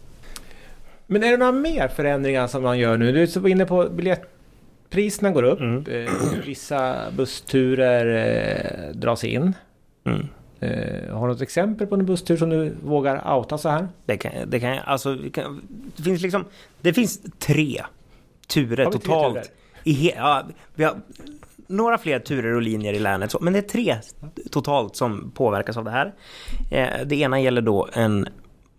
Men 1.06 1.24
är 1.24 1.30
det 1.30 1.36
några 1.36 1.52
mer 1.52 1.88
förändringar 1.88 2.46
som 2.46 2.62
man 2.62 2.78
gör 2.78 2.96
nu? 2.96 3.26
Du 3.26 3.40
var 3.40 3.48
inne 3.48 3.66
på 3.66 3.88
biljettpriserna 3.88 5.30
går 5.30 5.42
upp. 5.42 5.60
Mm. 5.60 5.84
Eh, 5.86 6.12
vissa 6.46 7.10
bussturer 7.16 8.06
eh, 8.90 8.96
dras 8.96 9.24
in. 9.24 9.54
Mm. 10.06 10.28
Eh, 10.64 11.16
har 11.16 11.28
du 11.28 11.33
något 11.33 11.42
exempel 11.42 11.87
på 11.87 11.94
en 11.94 12.06
busstur 12.06 12.37
som 12.37 12.50
du 12.50 12.76
vågar 12.85 13.37
outa 13.37 13.59
så 13.59 13.68
här? 13.68 13.88
Det 14.06 14.16
kan, 14.16 14.33
det 14.47 14.61
kan 14.61 14.78
alltså, 14.78 15.14
det 15.14 15.30
kan, 15.30 15.62
det 15.97 16.02
finns 16.02 16.23
liksom, 16.23 16.44
det 16.80 16.92
finns 16.92 17.21
tre 17.38 17.83
turer 18.47 18.85
vi 18.87 18.92
tre 18.92 19.00
totalt. 19.00 19.35
turer? 19.35 19.47
I 19.85 19.92
he, 19.92 20.12
ja, 20.16 20.42
vi 20.75 20.85
har 20.85 20.97
några 21.66 21.99
fler 21.99 22.18
turer 22.18 22.54
och 22.54 22.62
linjer 22.62 22.92
i 22.92 22.99
länet, 22.99 23.30
så, 23.30 23.38
men 23.40 23.52
det 23.52 23.59
är 23.59 23.62
tre 23.62 23.97
totalt 24.50 24.97
som 24.97 25.30
påverkas 25.35 25.76
av 25.76 25.85
det 25.85 25.90
här. 25.90 26.14
Eh, 26.71 27.06
det 27.06 27.16
ena 27.16 27.40
gäller 27.40 27.62
då 27.62 27.88
en 27.92 28.28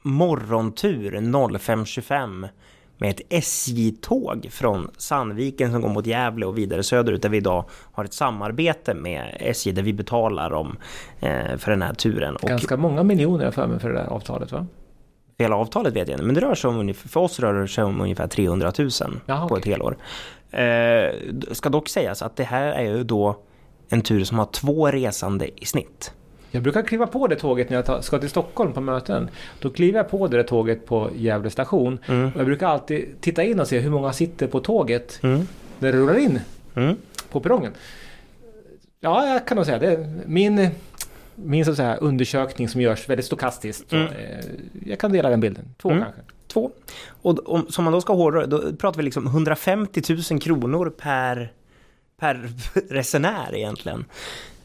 morgontur 0.01 1.12
05.25 1.12 2.50
med 2.97 3.09
ett 3.09 3.21
SJ-tåg 3.29 4.47
från 4.51 4.91
Sandviken 4.97 5.71
som 5.71 5.81
går 5.81 5.89
mot 5.89 6.05
Gävle 6.05 6.45
och 6.45 6.57
vidare 6.57 6.83
söderut 6.83 7.21
där 7.21 7.29
vi 7.29 7.37
idag 7.37 7.65
har 7.69 8.05
ett 8.05 8.13
samarbete 8.13 8.93
med 8.93 9.37
SJ 9.39 9.71
där 9.71 9.83
vi 9.83 9.93
betalar 9.93 10.49
dem 10.49 10.77
eh, 11.19 11.57
för 11.57 11.71
den 11.71 11.81
här 11.81 11.93
turen. 11.93 12.35
Och 12.35 12.49
Ganska 12.49 12.77
många 12.77 13.03
miljoner 13.03 13.51
för 13.51 13.67
mig 13.67 13.79
för 13.79 13.89
det 13.89 13.95
där 13.95 14.07
avtalet 14.07 14.51
va? 14.51 14.67
Hela 15.37 15.55
avtalet 15.55 15.93
vet 15.93 16.07
jag 16.07 16.15
inte, 16.15 16.25
men 16.25 16.35
det 16.35 16.41
rör 16.41 16.55
sig 16.55 16.69
om 16.69 16.93
för 16.93 17.19
oss 17.19 17.39
rör 17.39 17.53
det 17.53 17.67
sig 17.67 17.83
om 17.83 18.01
ungefär 18.01 18.27
300 18.27 18.73
000 18.77 18.89
Jaha, 19.25 19.47
på 19.47 19.57
ett 19.57 19.65
helår. 19.65 19.97
Eh, 20.51 21.13
ska 21.51 21.69
dock 21.69 21.89
sägas 21.89 22.21
att 22.21 22.35
det 22.35 22.43
här 22.43 22.67
är 22.67 22.83
ju 22.83 23.03
då 23.03 23.39
en 23.89 24.01
tur 24.01 24.23
som 24.23 24.39
har 24.39 24.45
två 24.45 24.87
resande 24.87 25.61
i 25.61 25.65
snitt. 25.65 26.13
Jag 26.55 26.63
brukar 26.63 26.81
kliva 26.81 27.07
på 27.07 27.27
det 27.27 27.35
tåget 27.35 27.69
när 27.69 27.83
jag 27.88 28.03
ska 28.03 28.19
till 28.19 28.29
Stockholm 28.29 28.74
på 28.74 28.81
möten. 28.81 29.29
Då 29.59 29.69
kliver 29.69 30.00
jag 30.00 30.09
på 30.09 30.27
det 30.27 30.43
tåget 30.43 30.85
på 30.85 31.09
Gävle 31.15 31.50
station. 31.50 32.00
Mm. 32.05 32.31
Jag 32.38 32.45
brukar 32.45 32.67
alltid 32.67 33.21
titta 33.21 33.43
in 33.43 33.59
och 33.59 33.67
se 33.67 33.79
hur 33.79 33.89
många 33.89 34.13
sitter 34.13 34.47
på 34.47 34.59
tåget 34.59 35.19
Mm. 35.24 35.47
när 35.79 35.91
det 35.91 35.97
rullar 35.97 36.17
in 36.17 36.39
Mm. 36.75 36.95
på 37.31 37.39
perrongen. 37.39 37.71
Ja, 39.00 39.27
jag 39.27 39.47
kan 39.47 39.55
nog 39.57 39.65
säga 39.65 39.79
det. 39.79 40.09
Min, 40.25 40.67
min 41.35 41.65
så 41.65 41.71
att 41.71 41.77
säga, 41.77 41.95
undersökning 41.95 42.69
som 42.69 42.81
görs 42.81 43.09
väldigt 43.09 43.25
stokastiskt. 43.25 43.89
Så, 43.89 43.95
Mm. 43.95 44.07
eh, 44.07 44.45
jag 44.85 45.00
kan 45.00 45.12
dela 45.12 45.29
den 45.29 45.39
bilden. 45.39 45.65
Två 45.81 45.89
Mm. 45.89 46.03
kanske. 46.03 46.21
Två. 46.47 46.71
Och 47.21 47.50
om, 47.53 47.65
som 47.69 47.83
man 47.83 47.93
då 47.93 48.01
ska 48.01 48.13
hårdra, 48.13 48.45
då 48.45 48.75
pratar 48.75 48.97
vi 48.97 49.03
liksom 49.03 49.27
150 49.27 50.01
000 50.31 50.39
kronor 50.41 50.89
per, 50.97 51.51
per 52.19 52.50
resenär 52.89 53.55
egentligen. 53.55 54.05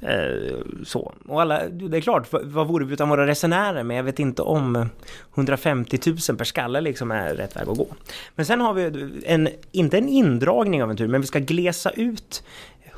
Eh, 0.01 0.57
så. 0.85 1.15
Och 1.29 1.41
alla, 1.41 1.69
det 1.69 1.97
är 1.97 2.01
klart, 2.01 2.33
vad, 2.33 2.45
vad 2.45 2.67
vore 2.67 2.85
vi 2.85 2.93
utan 2.93 3.09
våra 3.09 3.27
resenärer? 3.27 3.83
Men 3.83 3.97
jag 3.97 4.05
vet 4.05 4.19
inte 4.19 4.43
om 4.43 4.89
150 5.35 5.99
000 6.29 6.39
per 6.39 6.45
skalle 6.45 6.81
liksom 6.81 7.11
är 7.11 7.35
rätt 7.35 7.57
väg 7.57 7.69
att 7.69 7.79
gå. 7.79 7.87
Men 8.35 8.47
sen 8.47 8.61
har 8.61 8.75
vi 8.75 9.11
en, 9.25 9.49
inte 9.73 9.99
en 9.99 10.09
indragning 10.09 10.83
av 10.83 10.91
en 10.91 10.97
tur, 10.97 11.09
men 11.09 11.21
vi 11.21 11.27
ska 11.27 11.39
glesa 11.39 11.91
ut 11.91 12.43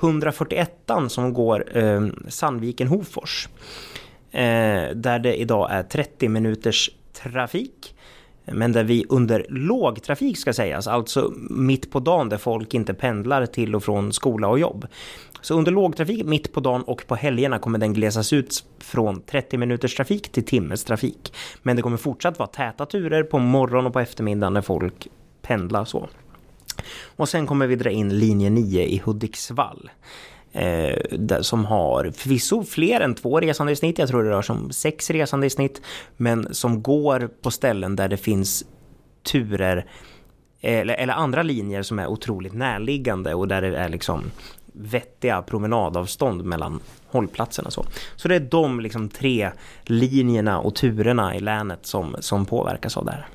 141 0.00 0.90
som 1.08 1.32
går 1.32 1.76
eh, 1.76 2.00
Sandviken-Hofors. 2.28 3.48
Eh, 4.30 4.94
där 4.94 5.18
det 5.18 5.40
idag 5.40 5.68
är 5.70 5.82
30 5.82 6.28
minuters 6.28 6.90
trafik. 7.12 7.94
Men 8.44 8.72
där 8.72 8.84
vi 8.84 9.04
under 9.08 9.46
lågtrafik 9.48 10.38
ska 10.38 10.52
sägas, 10.52 10.86
alltså 10.86 11.32
mitt 11.50 11.90
på 11.90 12.00
dagen 12.00 12.28
där 12.28 12.38
folk 12.38 12.74
inte 12.74 12.94
pendlar 12.94 13.46
till 13.46 13.74
och 13.74 13.84
från 13.84 14.12
skola 14.12 14.48
och 14.48 14.58
jobb. 14.58 14.86
Så 15.40 15.54
under 15.54 15.72
lågtrafik 15.72 16.24
mitt 16.24 16.52
på 16.52 16.60
dagen 16.60 16.82
och 16.82 17.06
på 17.06 17.14
helgerna 17.14 17.58
kommer 17.58 17.78
den 17.78 17.94
glesas 17.94 18.32
ut 18.32 18.64
från 18.78 19.20
30 19.20 19.56
minuters 19.58 19.94
trafik 19.94 20.32
till 20.32 20.44
timmes 20.44 20.84
trafik. 20.84 21.34
Men 21.62 21.76
det 21.76 21.82
kommer 21.82 21.96
fortsatt 21.96 22.38
vara 22.38 22.48
täta 22.48 22.86
turer 22.86 23.22
på 23.22 23.38
morgon 23.38 23.86
och 23.86 23.92
på 23.92 24.00
eftermiddagen 24.00 24.52
när 24.52 24.62
folk 24.62 25.08
pendlar 25.42 25.84
så. 25.84 26.08
Och 27.16 27.28
sen 27.28 27.46
kommer 27.46 27.66
vi 27.66 27.76
dra 27.76 27.90
in 27.90 28.18
linje 28.18 28.50
9 28.50 28.82
i 28.82 29.02
Hudiksvall. 29.04 29.90
Eh, 30.52 31.40
som 31.40 31.64
har 31.64 32.10
förvisso 32.10 32.64
fler 32.64 33.00
än 33.00 33.14
två 33.14 33.40
resande 33.40 33.72
i 33.72 33.76
snitt, 33.76 33.98
jag 33.98 34.08
tror 34.08 34.24
det 34.24 34.30
rör 34.30 34.42
sig 34.42 34.56
om 34.56 34.72
sex 34.72 35.10
resande 35.10 35.46
i 35.46 35.50
snitt, 35.50 35.82
men 36.16 36.54
som 36.54 36.82
går 36.82 37.30
på 37.42 37.50
ställen 37.50 37.96
där 37.96 38.08
det 38.08 38.16
finns 38.16 38.64
turer 39.22 39.86
eh, 40.60 40.78
eller, 40.78 40.94
eller 40.94 41.14
andra 41.14 41.42
linjer 41.42 41.82
som 41.82 41.98
är 41.98 42.06
otroligt 42.06 42.52
närliggande 42.52 43.34
och 43.34 43.48
där 43.48 43.62
det 43.62 43.76
är 43.76 43.88
liksom 43.88 44.30
vettiga 44.72 45.42
promenadavstånd 45.42 46.44
mellan 46.44 46.80
hållplatserna. 47.06 47.70
Så, 47.70 47.84
så 48.16 48.28
det 48.28 48.34
är 48.34 48.40
de 48.40 48.80
liksom 48.80 49.08
tre 49.08 49.50
linjerna 49.84 50.60
och 50.60 50.74
turerna 50.74 51.36
i 51.36 51.40
länet 51.40 51.86
som, 51.86 52.16
som 52.20 52.46
påverkas 52.46 52.96
av 52.96 53.04
det 53.04 53.10
här. 53.10 53.26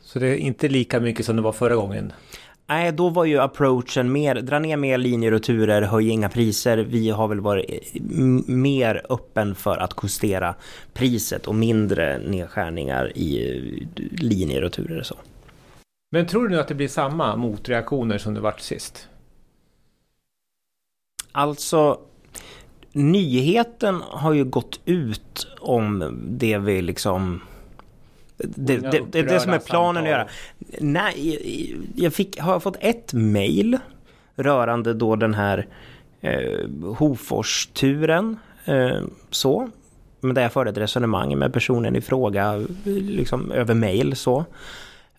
Så 0.00 0.18
det 0.18 0.26
är 0.26 0.36
inte 0.36 0.68
lika 0.68 1.00
mycket 1.00 1.26
som 1.26 1.36
det 1.36 1.42
var 1.42 1.52
förra 1.52 1.76
gången. 1.76 2.12
Nej, 2.68 2.92
då 2.92 3.08
var 3.08 3.24
ju 3.24 3.38
approachen 3.38 4.12
mer, 4.12 4.34
dra 4.34 4.58
ner 4.58 4.76
mer 4.76 4.98
linjer 4.98 5.32
och 5.32 5.42
turer, 5.42 5.82
höj 5.82 6.08
inga 6.08 6.28
priser. 6.28 6.78
Vi 6.78 7.10
har 7.10 7.28
väl 7.28 7.40
varit 7.40 7.94
eh, 7.94 8.02
mer 8.46 9.02
öppen 9.08 9.54
för 9.54 9.76
att 9.76 9.94
justera 10.02 10.54
priset 10.92 11.46
och 11.46 11.54
mindre 11.54 12.18
nedskärningar 12.18 13.12
i 13.18 13.56
eh, 13.56 14.02
linjer 14.22 14.64
och 14.64 14.72
turer 14.72 15.00
och 15.00 15.06
så. 15.06 15.16
Men 16.10 16.26
tror 16.26 16.48
du 16.48 16.60
att 16.60 16.68
det 16.68 16.74
blir 16.74 16.88
samma 16.88 17.36
motreaktioner 17.36 18.18
som 18.18 18.34
det 18.34 18.40
vart 18.40 18.60
sist? 18.60 19.08
Alltså, 21.32 22.00
nyheten 22.92 24.02
har 24.10 24.32
ju 24.32 24.44
gått 24.44 24.80
ut 24.84 25.46
om 25.60 26.18
det 26.28 26.58
vi 26.58 26.82
liksom... 26.82 27.40
Det, 28.36 28.76
det, 28.76 29.02
det, 29.12 29.22
det 29.22 29.40
som 29.40 29.52
är 29.52 29.58
planen 29.58 29.88
att 29.88 29.94
samtal. 29.94 30.06
göra. 30.06 30.26
Nej, 30.80 31.74
jag 31.96 32.14
fick, 32.14 32.40
har 32.40 32.60
fått 32.60 32.76
ett 32.80 33.12
mail 33.12 33.78
rörande 34.36 34.94
då 34.94 35.16
den 35.16 35.34
här 35.34 35.66
eh, 36.20 36.68
Hofors-turen. 36.96 38.36
Eh, 38.64 39.00
så. 39.30 39.70
Men 40.20 40.34
där 40.34 40.42
jag 40.42 40.52
förde 40.52 40.70
ett 40.70 40.78
resonemang 40.78 41.38
med 41.38 41.52
personen 41.52 41.96
i 41.96 42.00
fråga 42.00 42.66
liksom 42.84 43.52
över 43.52 43.74
mail 43.74 44.16
så. 44.16 44.38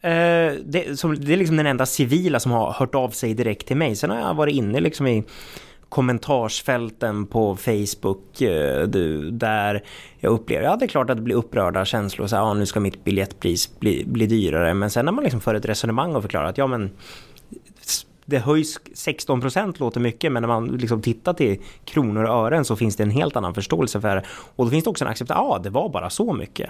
Eh, 0.01 0.53
det, 0.65 0.99
som, 0.99 1.15
det 1.19 1.33
är 1.33 1.37
liksom 1.37 1.57
den 1.57 1.67
enda 1.67 1.85
civila 1.85 2.39
som 2.39 2.51
har 2.51 2.71
hört 2.71 2.95
av 2.95 3.09
sig 3.09 3.33
direkt 3.33 3.67
till 3.67 3.77
mig. 3.77 3.95
Sen 3.95 4.09
har 4.09 4.19
jag 4.19 4.33
varit 4.33 4.55
inne 4.55 4.79
liksom 4.79 5.07
i 5.07 5.23
kommentarsfälten 5.89 7.25
på 7.25 7.55
Facebook 7.55 8.41
eh, 8.41 8.87
du, 8.87 9.31
där 9.31 9.83
jag 10.19 10.31
upplever, 10.31 10.63
ja 10.63 10.75
det 10.75 10.85
är 10.85 10.87
klart 10.87 11.09
att 11.09 11.17
det 11.17 11.23
blir 11.23 11.35
upprörda 11.35 11.85
känslor, 11.85 12.27
så 12.27 12.35
här, 12.35 12.43
ja, 12.43 12.53
nu 12.53 12.65
ska 12.65 12.79
mitt 12.79 13.03
biljettpris 13.03 13.79
bli, 13.79 14.05
bli 14.07 14.25
dyrare, 14.25 14.73
men 14.73 14.89
sen 14.89 15.05
när 15.05 15.11
man 15.11 15.23
liksom 15.23 15.41
för 15.41 15.55
ett 15.55 15.65
resonemang 15.65 16.15
och 16.15 16.21
förklarar 16.21 16.45
att 16.45 16.57
ja 16.57 16.67
men 16.67 16.91
det 18.29 18.39
höjs 18.39 18.79
16 18.93 19.41
procent 19.41 19.79
låter 19.79 19.99
mycket, 19.99 20.31
men 20.31 20.41
när 20.41 20.47
man 20.47 20.67
liksom 20.67 21.01
tittar 21.01 21.33
till 21.33 21.61
kronor 21.85 22.23
och 22.23 22.29
ören 22.45 22.65
så 22.65 22.75
finns 22.75 22.95
det 22.95 23.03
en 23.03 23.09
helt 23.09 23.35
annan 23.35 23.53
förståelse 23.53 24.01
för 24.01 24.15
det. 24.15 24.23
Och 24.55 24.65
då 24.65 24.71
finns 24.71 24.83
det 24.83 24.89
också 24.89 25.05
en 25.05 25.11
accept, 25.11 25.29
ja 25.29 25.59
det 25.63 25.69
var 25.69 25.89
bara 25.89 26.09
så 26.09 26.33
mycket. 26.33 26.69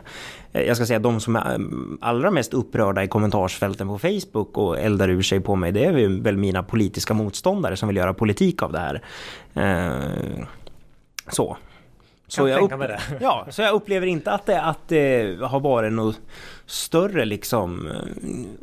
Eh, 0.53 0.61
Jag 0.61 0.77
ska 0.77 0.85
säga 0.85 0.99
de 0.99 1.19
som 1.19 1.35
är 1.35 1.55
mm, 1.55 1.97
allra 2.01 2.31
mest 2.31 2.53
upprörda 2.53 3.03
i 3.03 3.07
kommentarsfälten 3.07 3.87
på 3.87 3.99
Facebook 3.99 4.57
och 4.57 4.79
eldar 4.79 5.09
ur 5.09 5.21
sig 5.21 5.39
på 5.39 5.55
mig, 5.55 5.71
det 5.71 5.85
är 5.85 6.21
väl 6.23 6.37
mina 6.37 6.63
politiska 6.63 7.13
motståndare 7.13 7.77
som 7.77 7.87
vill 7.87 7.97
göra 7.97 8.13
politik 8.13 8.63
av 8.63 8.71
det 8.71 8.79
här. 8.79 9.01
Eh, 9.53 10.45
Så. 11.29 11.57
Så 12.29 12.47
jag, 12.47 12.61
upp, 12.61 12.71
ja, 13.19 13.45
så 13.49 13.61
jag 13.61 13.73
upplever 13.73 14.07
inte 14.07 14.31
att 14.31 14.45
det, 14.45 14.61
att 14.61 14.87
det 14.87 15.37
har 15.41 15.59
varit 15.59 15.93
något 15.93 16.19
större 16.67 17.25
liksom 17.25 17.89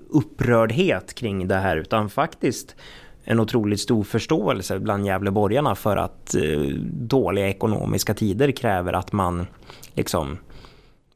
upprördhet 0.08 1.14
kring 1.14 1.48
det 1.48 1.56
här 1.56 1.76
utan 1.76 2.10
faktiskt 2.10 2.76
en 3.24 3.40
otroligt 3.40 3.80
stor 3.80 4.04
förståelse 4.04 4.78
bland 4.78 5.06
Gävleborgarna 5.06 5.74
för 5.74 5.96
att 5.96 6.34
eh, 6.34 6.60
dåliga 6.90 7.48
ekonomiska 7.48 8.14
tider 8.14 8.50
kräver 8.50 8.92
att 8.92 9.12
man 9.12 9.46
liksom 9.94 10.38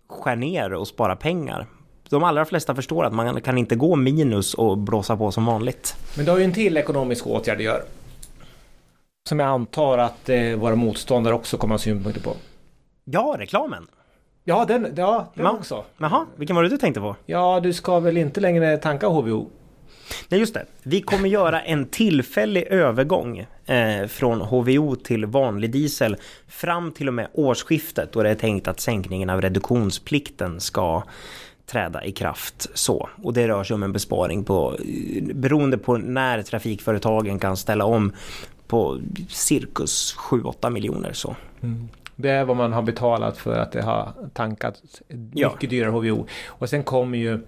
skär 0.08 0.36
ner 0.36 0.72
och 0.72 0.88
sparar 0.88 1.16
pengar. 1.16 1.66
De 2.10 2.24
allra 2.24 2.44
flesta 2.44 2.74
förstår 2.74 3.04
att 3.04 3.12
man 3.12 3.40
kan 3.40 3.58
inte 3.58 3.76
gå 3.76 3.96
minus 3.96 4.54
och 4.54 4.78
blåsa 4.78 5.16
på 5.16 5.32
som 5.32 5.44
vanligt. 5.44 5.96
Men 6.16 6.24
du 6.24 6.30
har 6.30 6.38
ju 6.38 6.44
en 6.44 6.52
till 6.52 6.76
ekonomisk 6.76 7.26
åtgärd 7.26 7.58
du 7.58 7.64
gör. 7.64 7.82
Som 9.28 9.40
jag 9.40 9.48
antar 9.48 9.98
att 9.98 10.28
eh, 10.28 10.54
våra 10.56 10.74
motståndare 10.74 11.34
också 11.34 11.56
kommer 11.56 11.74
ha 11.74 11.78
synpunkter 11.78 12.22
på. 12.22 12.34
Ja, 13.04 13.36
reklamen! 13.38 13.86
Ja, 14.48 14.64
den, 14.64 14.92
ja, 14.96 15.32
den 15.34 15.44
Ja. 15.44 15.50
också. 15.52 15.84
Jaha, 15.98 16.26
vilken 16.36 16.56
var 16.56 16.62
det 16.62 16.68
du 16.68 16.76
tänkte 16.76 17.00
på? 17.00 17.16
Ja, 17.26 17.60
du 17.60 17.72
ska 17.72 18.00
väl 18.00 18.16
inte 18.16 18.40
längre 18.40 18.76
tanka 18.76 19.06
HVO? 19.06 19.50
Nej, 20.28 20.40
just 20.40 20.54
det. 20.54 20.64
Vi 20.82 21.00
kommer 21.00 21.28
göra 21.28 21.60
en 21.60 21.86
tillfällig 21.86 22.62
övergång 22.62 23.46
eh, 23.66 24.06
från 24.06 24.40
HVO 24.40 24.96
till 24.96 25.26
vanlig 25.26 25.70
diesel 25.70 26.16
fram 26.48 26.92
till 26.92 27.08
och 27.08 27.14
med 27.14 27.28
årsskiftet 27.32 28.12
då 28.12 28.22
det 28.22 28.30
är 28.30 28.34
tänkt 28.34 28.68
att 28.68 28.80
sänkningen 28.80 29.30
av 29.30 29.40
reduktionsplikten 29.40 30.60
ska 30.60 31.02
träda 31.66 32.04
i 32.04 32.12
kraft 32.12 32.66
så. 32.74 33.08
Och 33.22 33.32
det 33.34 33.48
rör 33.48 33.64
sig 33.64 33.74
om 33.74 33.82
en 33.82 33.92
besparing 33.92 34.44
på, 34.44 34.74
eh, 34.74 35.22
beroende 35.34 35.78
på 35.78 35.96
när 35.96 36.42
trafikföretagen 36.42 37.38
kan 37.38 37.56
ställa 37.56 37.84
om, 37.84 38.12
på 38.66 38.98
cirkus 39.28 40.14
7-8 40.18 40.70
miljoner 40.70 41.12
så. 41.12 41.36
Det 42.20 42.30
är 42.30 42.44
vad 42.44 42.56
man 42.56 42.72
har 42.72 42.82
betalat 42.82 43.38
för 43.38 43.58
att 43.58 43.72
det 43.72 43.82
har 43.82 44.12
tankat 44.34 44.82
Ja. 45.32 45.50
mycket 45.52 45.70
dyrare 45.70 45.90
HVO. 45.90 46.26
Och 46.46 46.68
sen 46.68 46.82
kommer 46.82 47.18
ju 47.18 47.40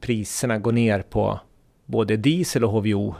priserna 0.00 0.58
gå 0.58 0.70
ner 0.70 1.02
på 1.02 1.40
både 1.86 2.16
diesel 2.16 2.64
och 2.64 2.70
HVO 2.70 3.14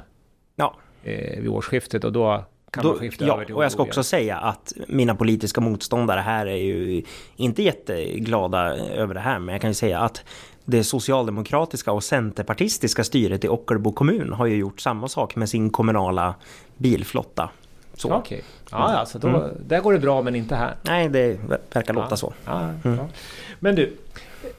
Ja, 0.56 0.74
eh, 1.04 1.40
vid 1.40 1.48
årsskiftet 1.48 2.04
och 2.04 2.12
då 2.12 2.44
kan 2.70 2.82
Då, 2.82 2.88
man 2.88 2.98
skifta 2.98 3.26
ja, 3.26 3.34
över 3.34 3.44
till 3.44 3.54
och 3.54 3.64
jag 3.64 3.72
ska 3.72 3.82
HVO 3.82 3.88
också 3.88 4.02
säga 4.02 4.36
att 4.36 4.72
mina 4.88 5.14
politiska 5.14 5.60
motståndare 5.60 6.20
här 6.20 6.46
är 6.46 6.56
ju 6.56 7.02
inte 7.36 7.62
jätteglada 7.62 8.76
över 8.76 9.14
det 9.14 9.20
här, 9.20 9.38
men 9.38 9.52
jag 9.52 9.60
kan 9.60 9.70
ju 9.70 9.74
säga 9.74 9.98
att 10.00 10.24
det 10.64 10.84
socialdemokratiska 10.84 11.92
och 11.92 12.04
centerpartistiska 12.04 13.04
styret 13.04 13.44
i 13.44 13.48
Ockelbo 13.48 13.92
kommun 13.92 14.32
har 14.32 14.46
ju 14.46 14.56
gjort 14.56 14.80
samma 14.80 15.08
sak 15.08 15.36
med 15.36 15.48
sin 15.48 15.70
kommunala 15.70 16.34
bilflotta. 16.76 17.50
Så. 18.00 18.12
Okej. 18.14 18.42
Ja, 18.70 18.92
ja, 18.92 19.06
så 19.06 19.18
då, 19.18 19.28
Mm. 19.28 19.50
där 19.66 19.80
går 19.80 19.92
det 19.92 19.98
bra 19.98 20.22
men 20.22 20.36
inte 20.36 20.54
här. 20.56 20.74
Nej, 20.82 21.08
det 21.08 21.38
verkar 21.72 21.94
låta 21.94 22.06
Ja. 22.10 22.16
så. 22.16 22.32
Ja, 22.46 22.60
Mm. 22.60 22.78
ja. 22.98 23.08
Men 23.58 23.74
du, 23.74 23.96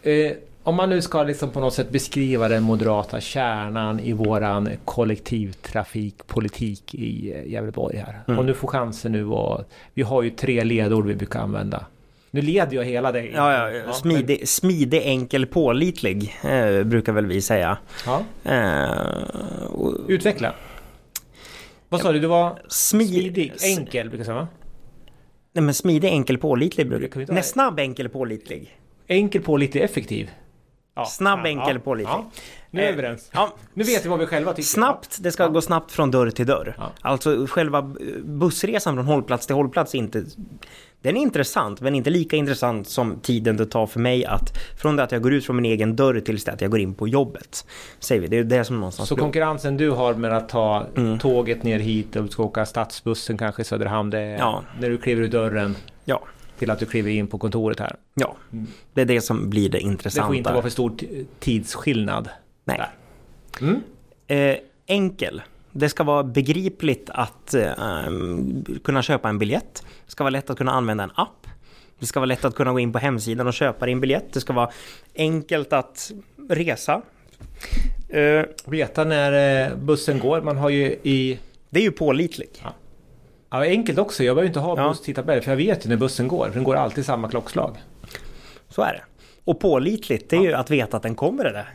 eh, 0.02 0.32
om 0.64 0.76
man 0.76 0.90
nu 0.90 1.02
ska 1.02 1.24
liksom 1.24 1.50
på 1.50 1.60
något 1.60 1.74
sätt 1.74 1.90
beskriva 1.90 2.48
den 2.48 2.64
moderata 2.64 3.20
kärnan 3.22 4.00
i 4.00 4.14
våran 4.14 4.70
kollektivtrafikpolitik 4.86 6.96
i 6.96 7.34
eh, 7.36 7.52
Gävleborg 7.52 7.98
här. 7.98 8.20
Mm. 8.28 8.40
Om 8.40 8.46
du 8.46 8.54
får 8.54 8.68
chansen 8.68 9.12
nu 9.12 9.26
och 9.26 9.62
vi 9.94 10.02
har 10.02 10.22
ju 10.22 10.30
tre 10.30 10.64
ledord 10.64 11.06
vi 11.06 11.16
brukar 11.16 11.40
använda. 11.40 11.86
Nu 12.34 12.42
leder 12.42 12.76
jag 12.78 12.84
hela 12.84 13.12
dig. 13.12 13.32
Ja, 13.36 13.70
ja, 13.72 13.94
smidig, 13.94 14.48
smidig 14.48 15.02
enkel, 15.06 15.46
pålitlig 15.46 16.36
eh, 16.44 16.84
brukar 16.84 17.14
väl 17.14 17.26
vi 17.26 17.42
säga. 17.42 17.78
Ja. 18.06 18.22
Eh, 18.52 18.92
och 19.72 19.94
Utveckla. 20.08 20.54
Vad 21.92 22.02
sa 22.02 22.12
du? 22.12 22.20
Du 22.20 22.28
var 22.28 22.50
smi- 22.70 23.06
smidig, 23.08 23.54
enkel 23.64 24.10
brukar 24.10 24.20
jag 24.20 24.26
säga 24.26 24.36
va? 24.36 24.48
Nej 25.54 25.64
men 25.64 25.74
smidig, 25.74 26.08
enkel, 26.08 26.38
pålitlig 26.38 26.88
brukar 26.88 27.34
Nej, 27.34 27.44
snabb, 27.44 27.80
enkel, 27.80 28.10
pålitlig. 28.10 28.78
Enkel, 29.08 29.42
pålitlig, 29.42 29.82
effektiv. 29.82 30.30
Ja. 30.96 31.06
Snabb, 31.06 31.40
Ja, 31.44 31.48
enkel, 31.48 31.76
ja, 31.76 31.82
pålitlig. 31.84 32.12
Ja. 32.14 32.26
Nu 32.72 32.82
är 32.82 32.86
vi 32.86 32.90
Eh, 32.94 33.00
överens. 33.00 33.30
Ja, 33.34 33.54
Nu 33.74 33.84
vet 33.84 34.06
vi 34.06 34.10
vad 34.10 34.20
vi 34.20 34.26
själva 34.26 34.54
tycker. 34.54 34.64
Snabbt, 34.68 35.18
det 35.22 35.32
ska 35.32 35.48
gå 35.48 35.62
snabbt 35.62 35.92
från 35.92 36.12
dörr 36.12 36.30
till 36.30 36.46
dörr. 36.46 36.76
Alltså 37.02 37.46
själva 37.50 37.94
bussresan 38.24 38.96
från 38.96 39.06
hållplats 39.06 39.48
till 39.48 39.56
hållplats 39.56 39.96
inte... 39.96 40.24
Den 41.04 41.18
är 41.18 41.22
intressant, 41.22 41.82
men 41.82 41.96
inte 41.96 42.10
lika 42.10 42.36
intressant 42.36 42.88
som 42.88 43.20
tiden 43.20 43.58
det 43.58 43.66
tar 43.66 43.88
för 43.88 44.00
mig 44.00 44.26
att 44.26 44.58
från 44.82 44.96
det 44.96 45.04
att 45.04 45.12
jag 45.12 45.22
går 45.22 45.34
ut 45.34 45.46
från 45.46 45.56
min 45.56 45.66
egen 45.66 45.96
dörr 45.96 46.20
tills 46.20 46.44
det 46.44 46.52
att 46.52 46.62
jag 46.62 46.72
går 46.72 46.80
in 46.80 46.94
på 46.94 47.08
jobbet. 47.08 47.66
Säger 48.00 48.22
vi, 48.22 48.28
det 48.28 48.38
är 48.38 48.44
det 48.44 48.66
som 48.66 48.76
någonstans 48.76 49.10
Så 49.10 49.16
beror. 49.16 49.26
konkurrensen 49.26 49.78
du 49.78 49.90
har 49.92 50.14
med 50.14 50.34
att 50.38 50.50
ta 50.50 50.86
Mm. 50.98 51.20
tåget 51.20 51.64
ner 51.64 51.80
hit 51.80 52.16
och 52.16 52.24
du 52.24 52.30
ska 52.30 52.44
åka 52.44 52.66
stadsbussen 52.66 53.38
kanske 53.38 53.62
i 53.62 53.66
Söderhamn. 53.66 54.10
Det 54.10 54.20
är 54.20 54.62
när 54.80 54.90
du 54.90 54.98
kliver 54.98 55.24
ur 55.24 55.28
dörren 55.28 55.76
Ja, 56.06 56.22
till 56.62 56.72
att 56.72 56.80
du 56.80 56.86
kliver 56.86 57.12
in 57.12 57.28
på 57.28 57.38
kontoret 57.38 57.80
här. 57.80 57.96
ja. 58.14 58.36
Det 58.94 59.02
är 59.02 59.06
det 59.06 59.22
som 59.22 59.50
blir 59.50 59.70
det 59.70 59.78
Det 59.78 59.82
intressanta. 59.82 60.28
får 60.28 60.36
inte 60.36 60.52
vara 60.52 60.62
för 60.62 60.70
stor 60.70 60.94
tidsskillnad. 61.40 62.30
Nej. 62.64 62.78
Där. 62.78 62.90
Mm. 63.68 63.82
Eh, 64.28 64.58
enkel. 64.86 65.42
Det 65.72 65.90
ska 65.90 66.04
vara 66.04 66.24
begripligt 66.24 67.10
att 67.14 67.54
eh, 67.54 67.72
kunna 68.84 69.02
köpa 69.02 69.30
en 69.30 69.38
biljett. 69.40 69.84
Det 70.06 70.12
ska 70.12 70.24
vara 70.24 70.30
lätt 70.30 70.50
att 70.50 70.58
kunna 70.58 70.72
använda 70.72 71.04
en 71.04 71.12
app. 71.16 71.48
Det 72.00 72.06
ska 72.06 72.20
vara 72.20 72.26
lätt 72.26 72.46
att 72.46 72.56
kunna 72.56 72.72
gå 72.72 72.80
in 72.80 72.92
på 72.94 73.00
hemsidan 73.00 73.48
och 73.48 73.54
köpa 73.54 73.86
din 73.86 74.02
biljett. 74.02 74.34
Det 74.34 74.42
ska 74.42 74.54
vara 74.54 74.70
enkelt 75.16 75.74
att 75.74 76.12
resa. 76.50 77.02
Eh, 78.10 78.44
Veta 78.66 79.04
när 79.04 79.66
eh, 79.72 79.78
bussen 79.78 80.20
går. 80.20 80.42
Man 80.42 80.58
har 80.58 80.70
ju 80.70 80.86
i... 81.04 81.40
det 81.70 81.80
är 81.80 81.84
ju 81.84 81.92
pålitligt. 81.92 82.62
Ja, 82.64 82.74
enkelt 83.60 84.00
också. 84.00 84.24
Jag 84.24 84.36
behöver 84.36 84.48
inte 84.48 84.60
ha 84.60 84.78
Ja. 84.78 84.88
busstidtabell 84.90 85.42
för 85.42 85.52
jag 85.52 85.58
vet 85.58 85.86
ju 85.86 85.90
när 85.90 85.98
bussen 85.98 86.28
går. 86.28 86.46
För 86.48 86.54
den 86.54 86.64
går 86.64 86.76
alltid 86.76 87.06
samma 87.06 87.30
klockslag. 87.30 87.78
Så 88.70 88.82
är 88.82 88.94
det. 88.94 89.02
Och 89.44 89.60
pålitligt, 89.60 90.30
det 90.30 90.36
är 90.36 90.42
ju 90.42 90.54
att 90.54 90.70
veta 90.70 90.98
att 90.98 91.04
den 91.04 91.16
kommer 91.16 91.44
det 91.44 91.52
där 91.52 91.70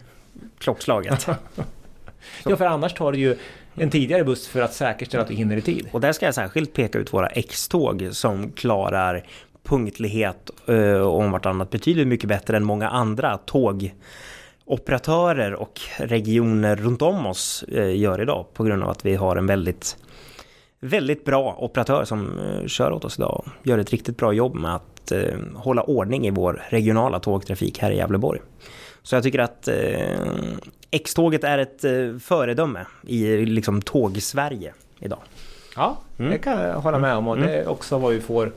klockslaget. 0.59 1.27
Ja, 2.45 2.57
för 2.57 2.65
annars 2.67 2.95
tar 2.95 3.13
du 3.13 3.19
ju 3.19 3.37
en 3.75 3.91
tidigare 3.91 4.25
buss 4.25 4.49
för 4.49 4.61
att 4.63 4.75
säkerställa 4.75 5.23
att 5.23 5.29
du 5.29 5.35
hinner 5.35 5.57
i 5.57 5.63
tid. 5.63 5.89
Och 5.93 6.01
där 6.01 6.13
ska 6.13 6.27
jag 6.27 6.35
särskilt 6.35 6.73
peka 6.73 6.99
ut 6.99 7.13
våra 7.13 7.27
X-tåg 7.27 8.09
som 8.13 8.53
klarar 8.53 9.25
punktlighet 9.63 10.51
eh, 10.67 11.01
om 11.01 11.31
vartannat 11.33 11.71
betydligt 11.71 12.07
mycket 12.09 12.29
bättre 12.29 12.57
än 12.57 12.65
många 12.65 12.89
andra 12.89 13.39
tågoperatörer 13.39 15.55
och 15.55 15.81
regioner 15.99 16.77
runt 16.77 17.03
om 17.03 17.27
oss 17.27 17.63
eh, 17.63 17.97
gör 17.97 18.23
idag 18.23 18.47
på 18.55 18.65
grund 18.65 18.83
av 18.83 18.91
att 18.91 19.07
vi 19.07 19.15
har 19.15 19.37
en 19.37 19.47
väldigt 19.47 19.97
väldigt 20.81 21.25
bra 21.25 21.57
operatör 21.61 22.05
som 22.05 22.39
eh, 22.39 22.67
kör 22.67 22.93
åt 22.93 23.05
oss 23.05 23.19
idag 23.19 23.31
och 23.47 23.47
gör 23.67 23.79
ett 23.79 23.91
riktigt 23.91 24.17
bra 24.17 24.33
jobb 24.33 24.55
med 24.55 24.75
att 24.75 25.13
eh, 25.13 25.21
hålla 25.55 25.83
ordning 25.83 26.27
i 26.27 26.31
vår 26.31 26.63
regionala 26.69 27.21
tågtrafik 27.21 27.79
här 27.79 27.91
i 27.91 27.97
Gävleborg. 27.97 28.41
Så 29.03 29.15
jag 29.17 29.23
tycker 29.23 29.39
att 29.39 29.69
eh, 29.69 30.21
X-tåget 30.91 31.45
är 31.45 31.59
ett 31.59 31.81
föredöme 32.23 32.87
i 33.07 33.37
liksom 33.47 33.83
tåg-Sverige 33.83 34.75
idag. 35.01 35.19
Ja, 35.77 35.97
Mm. 36.19 36.31
det 36.33 36.39
kan 36.39 36.61
jag 36.61 36.75
hålla 36.81 36.99
med 36.99 37.15
om 37.17 37.29
och 37.29 37.39
det 37.39 37.57
är 37.57 37.69
också 37.69 37.99
vad 37.99 38.13
vi 38.13 38.21
får 38.21 38.53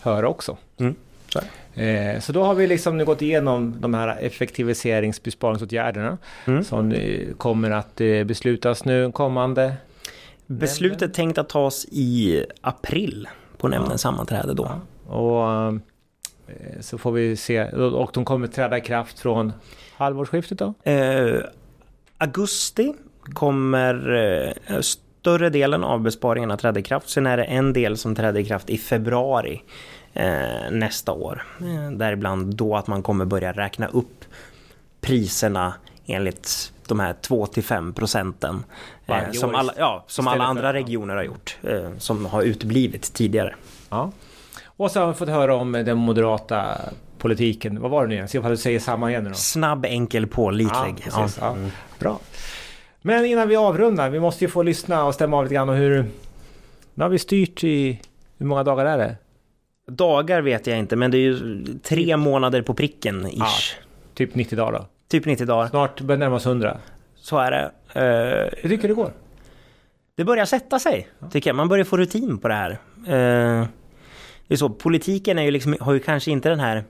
höra 0.00 0.28
också. 0.28 0.56
Mm. 0.78 0.94
Så. 1.28 1.38
Eh, 1.80 2.20
Så 2.20 2.32
då 2.32 2.42
har 2.44 2.54
vi 2.54 2.66
liksom 2.66 2.96
nu 2.98 3.04
gått 3.04 3.22
igenom 3.22 3.74
de 3.80 3.94
här 3.94 4.16
effektiviseringsbesparingsåtgärderna 4.20 6.18
Mm. 6.46 6.64
som 6.64 6.94
kommer 7.38 7.70
att 7.70 7.96
beslutas 8.26 8.84
nu 8.84 9.12
kommande. 9.12 9.72
Beslutet 10.48 11.14
tänkt 11.14 11.38
att 11.38 11.48
tas 11.48 11.86
i 11.90 12.44
april 12.60 13.28
på 13.58 13.68
nämndens 13.68 14.00
sammanträde 14.00 14.54
då. 14.54 14.70
Och 15.06 15.48
eh, 16.46 16.80
så 16.80 16.98
får 16.98 17.12
vi 17.12 17.36
se 17.36 17.64
och 17.72 18.10
de 18.14 18.24
kommer 18.24 18.46
träda 18.46 18.78
i 18.78 18.80
kraft 18.80 19.18
från 19.18 19.52
halvårsskiftet 19.96 20.58
då? 20.58 20.74
Eh, 20.90 21.40
augusti 22.18 22.94
kommer 23.32 24.14
eh, 24.68 24.80
större 24.80 25.50
delen 25.50 25.84
av 25.84 26.00
besparingarna 26.00 26.56
träda 26.56 26.80
i 26.80 26.82
kraft. 26.82 27.08
Sen 27.08 27.26
är 27.26 27.36
det 27.36 27.44
en 27.44 27.72
del 27.72 27.96
som 27.96 28.14
träder 28.14 28.40
i 28.40 28.44
kraft 28.44 28.70
i 28.70 28.78
februari 28.78 29.62
eh, 30.12 30.70
nästa 30.70 31.12
år. 31.12 31.42
Eh, 31.60 31.90
däribland 31.90 32.56
då 32.56 32.76
att 32.76 32.86
man 32.86 33.02
kommer 33.02 33.24
börja 33.24 33.52
räkna 33.52 33.86
upp 33.86 34.24
priserna 35.00 35.74
enligt 36.06 36.72
de 36.88 37.00
här 37.00 37.14
2-5 37.22 37.92
procenten. 37.92 38.64
Eh, 39.06 39.30
som 39.32 39.54
alla, 39.54 39.72
ja, 39.78 40.04
som 40.06 40.28
alla 40.28 40.36
för- 40.44 40.50
andra 40.50 40.72
regioner 40.72 41.14
har 41.16 41.22
gjort. 41.22 41.56
Eh, 41.62 41.90
som 41.98 42.26
har 42.26 42.42
uteblivit 42.42 43.12
tidigare. 43.12 43.54
Ja. 43.90 44.12
Och 44.66 44.90
så 44.90 45.00
har 45.00 45.06
vi 45.06 45.14
fått 45.14 45.28
höra 45.28 45.54
om 45.56 45.72
den 45.72 45.96
moderata 45.98 46.76
politiken. 47.18 47.80
Vad 47.80 47.90
var 47.90 48.02
det 48.02 48.08
nu 48.08 48.14
igen? 48.14 48.28
Se 48.28 48.38
ifall 48.38 48.50
du 48.50 48.56
säger 48.56 48.80
samma 48.80 49.10
igen 49.10 49.24
nu 49.24 49.28
då. 49.30 49.34
Snabb, 49.36 49.84
enkel, 49.84 50.26
pålitlig. 50.26 50.94
Ja, 51.06 51.20
precis. 51.20 51.38
Ja. 51.40 51.56
Bra. 51.98 52.18
Men 53.02 53.24
innan 53.24 53.48
vi 53.48 53.56
avrundar, 53.56 54.10
vi 54.10 54.20
måste 54.20 54.44
ju 54.44 54.50
få 54.50 54.62
lyssna 54.62 55.04
och 55.04 55.14
stämma 55.14 55.36
av 55.36 55.44
lite 55.44 55.54
grann 55.54 55.68
och 55.68 55.74
hur... 55.76 56.04
Nu 56.94 57.04
har 57.04 57.08
vi 57.08 57.18
styrt 57.18 57.64
i... 57.64 58.00
Hur 58.38 58.46
många 58.46 58.64
dagar 58.64 58.86
är 58.86 58.98
det? 58.98 59.16
Dagar 59.90 60.40
vet 60.42 60.66
jag 60.66 60.78
inte, 60.78 60.96
men 60.96 61.10
det 61.10 61.16
är 61.16 61.20
ju 61.20 61.64
tre 61.82 62.16
månader 62.16 62.62
på 62.62 62.74
pricken 62.74 63.26
ish. 63.26 63.36
Ja. 63.38 63.46
Typ 64.14 64.34
90 64.34 64.56
dagar 64.56 64.72
då? 64.72 64.86
Typ 65.08 65.24
90 65.26 65.46
dagar. 65.46 65.68
Snart 65.68 66.00
börjar 66.00 66.18
närma 66.18 66.36
oss 66.36 66.46
100. 66.46 66.78
Så 67.16 67.38
är 67.38 67.50
det. 67.50 67.70
Eh, 68.00 68.58
Hur 68.62 68.68
tycker 68.68 68.82
du 68.82 68.88
det 68.88 68.94
går? 68.94 69.12
det 70.16 70.24
börjar 70.24 70.44
sätta 70.44 70.78
sig, 70.78 71.08
tycker 71.30 71.50
jag. 71.50 71.56
Man 71.56 71.68
börjar 71.68 71.84
få 71.84 71.96
rutin 71.96 72.38
på 72.38 72.48
det 72.48 72.54
här. 72.54 72.70
Eh, 73.06 73.66
det 74.48 74.54
är 74.54 74.56
så, 74.56 74.68
politiken 74.68 75.38
är 75.38 75.42
ju 75.42 75.50
liksom, 75.50 75.76
har 75.80 75.92
ju 75.92 76.00
kanske 76.00 76.30
inte 76.30 76.48
den 76.48 76.60
här 76.60 76.84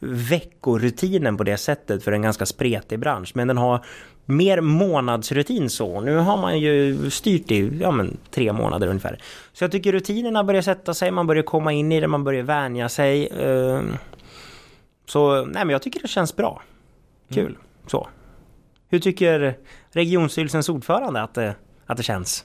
veckorutinen 0.00 1.36
på 1.36 1.44
det 1.44 1.56
sättet 1.56 2.04
för 2.04 2.12
en 2.12 2.22
ganska 2.22 2.46
spretig 2.46 2.98
bransch. 2.98 3.32
Men 3.34 3.48
den 3.48 3.58
har 3.58 3.84
mer 4.24 4.60
månadsrutin 4.60 5.70
så. 5.70 6.00
Nu 6.00 6.16
har 6.16 6.36
man 6.36 6.58
ju 6.60 7.10
styrt 7.10 7.50
i 7.50 7.78
ja, 7.80 7.90
men, 7.90 8.16
tre 8.30 8.52
månader 8.52 8.86
ungefär. 8.86 9.18
Så 9.52 9.64
jag 9.64 9.72
tycker 9.72 9.92
rutinerna 9.92 10.44
börjar 10.44 10.62
sätta 10.62 10.94
sig, 10.94 11.10
man 11.10 11.26
börjar 11.26 11.42
komma 11.42 11.72
in 11.72 11.92
i 11.92 12.00
det, 12.00 12.08
man 12.08 12.24
börjar 12.24 12.42
vänja 12.42 12.88
sig. 12.88 13.26
Eh, 13.26 13.80
Så 15.06 15.44
nej, 15.44 15.64
men 15.64 15.68
jag 15.68 15.82
tycker 15.82 16.00
det 16.02 16.08
känns 16.08 16.36
bra. 16.36 16.62
Kul. 17.30 17.56
Så. 17.86 18.08
Hur 18.88 18.98
tycker 18.98 19.58
regionstyrelsens 19.90 20.68
ordförande 20.68 21.22
att 21.22 21.34
det, 21.34 21.54
att 21.86 21.96
det 21.96 22.02
känns? 22.02 22.44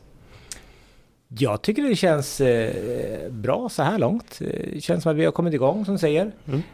Jag 1.27 1.61
tycker 1.61 1.83
det 1.83 1.95
känns 1.95 2.41
eh, 2.41 3.31
bra 3.31 3.69
så 3.69 3.83
här 3.83 3.97
långt. 3.99 4.39
Eh, 4.41 4.47
Det 4.73 4.81
känns 4.83 5.03
som 5.03 5.11
att 5.11 5.17
vi 5.17 5.25
har 5.25 5.31
kommit 5.31 5.53
igång 5.53 5.85
som 5.85 5.97
säger. 5.99 6.31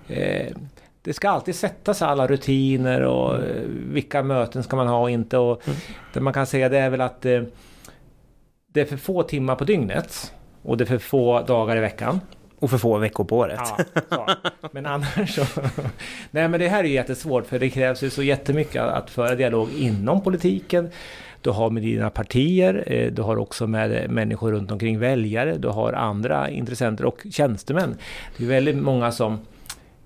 Eh, 0.08 0.56
det 1.02 1.14
ska 1.14 1.30
alltid 1.30 1.56
sättas 1.56 2.02
alla 2.02 2.28
rutiner 2.28 3.02
och 3.02 3.36
eh, 3.36 3.64
vilka 3.68 4.24
möten 4.24 4.64
ska 4.64 4.76
man 4.76 4.88
ha 4.88 5.02
och 5.02 5.10
inte. 5.10 5.38
Och 5.38 5.62
Det 6.14 6.20
man 6.22 6.34
kan 6.34 6.46
säga 6.48 6.70
det 6.70 6.78
är 6.78 6.90
väl 6.90 7.02
att 7.02 7.26
eh, 7.26 7.42
det 8.68 8.82
är 8.82 8.86
för 8.86 8.98
få 8.98 9.24
timmar 9.24 9.56
på 9.56 9.64
dygnet. 9.64 10.34
Och 10.62 10.78
det 10.78 10.84
är 10.84 10.86
för 10.86 10.98
få 10.98 11.42
dagar 11.42 11.78
i 11.78 11.80
veckan. 11.80 12.20
Och 12.60 12.70
för 12.70 12.78
få 12.78 12.98
veckor 12.98 13.24
på 13.24 13.38
året. 13.38 13.60
Ja. 14.10 14.36
Men 14.72 14.86
annars 14.86 15.36
så... 15.36 15.46
Nej 16.32 16.48
men 16.48 16.60
det 16.60 16.68
här 16.68 16.80
är 16.84 16.88
ju 16.88 16.94
jättesvårt 16.94 17.46
för 17.46 17.60
det 17.60 17.70
krävs 17.70 18.04
ju 18.04 18.10
så 18.10 18.24
jättemycket 18.24 18.82
att 18.82 19.10
föra 19.10 19.36
dialog 19.36 19.70
inom 19.78 20.24
politiken. 20.24 20.90
Du 21.42 21.50
har 21.50 21.70
med 21.70 21.84
dina 21.84 22.10
partier, 22.10 22.84
eh, 22.88 23.12
du 23.12 23.22
har 23.22 23.38
också 23.38 23.68
med 23.68 24.10
människor 24.10 24.52
runt 24.52 24.72
omkring 24.72 25.00
väljare, 25.00 25.58
du 25.58 25.68
har 25.68 25.94
andra 25.94 26.50
intressenter 26.50 27.06
och 27.06 27.26
tjänstemän. 27.32 27.96
Det 28.38 28.44
är 28.44 28.48
väldigt 28.48 28.78
många 28.78 29.12
som 29.12 29.40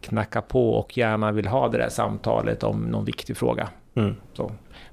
knackar 0.02 0.42
på 0.42 0.74
och 0.74 0.98
gärna 0.98 1.32
vill 1.32 1.48
ha 1.48 1.68
det 1.68 1.78
där 1.78 1.90
samtalet 1.90 2.64
om 2.64 2.82
någon 2.82 3.06
viktig 3.06 3.38
fråga. 3.38 3.70
Mm. 3.96 4.16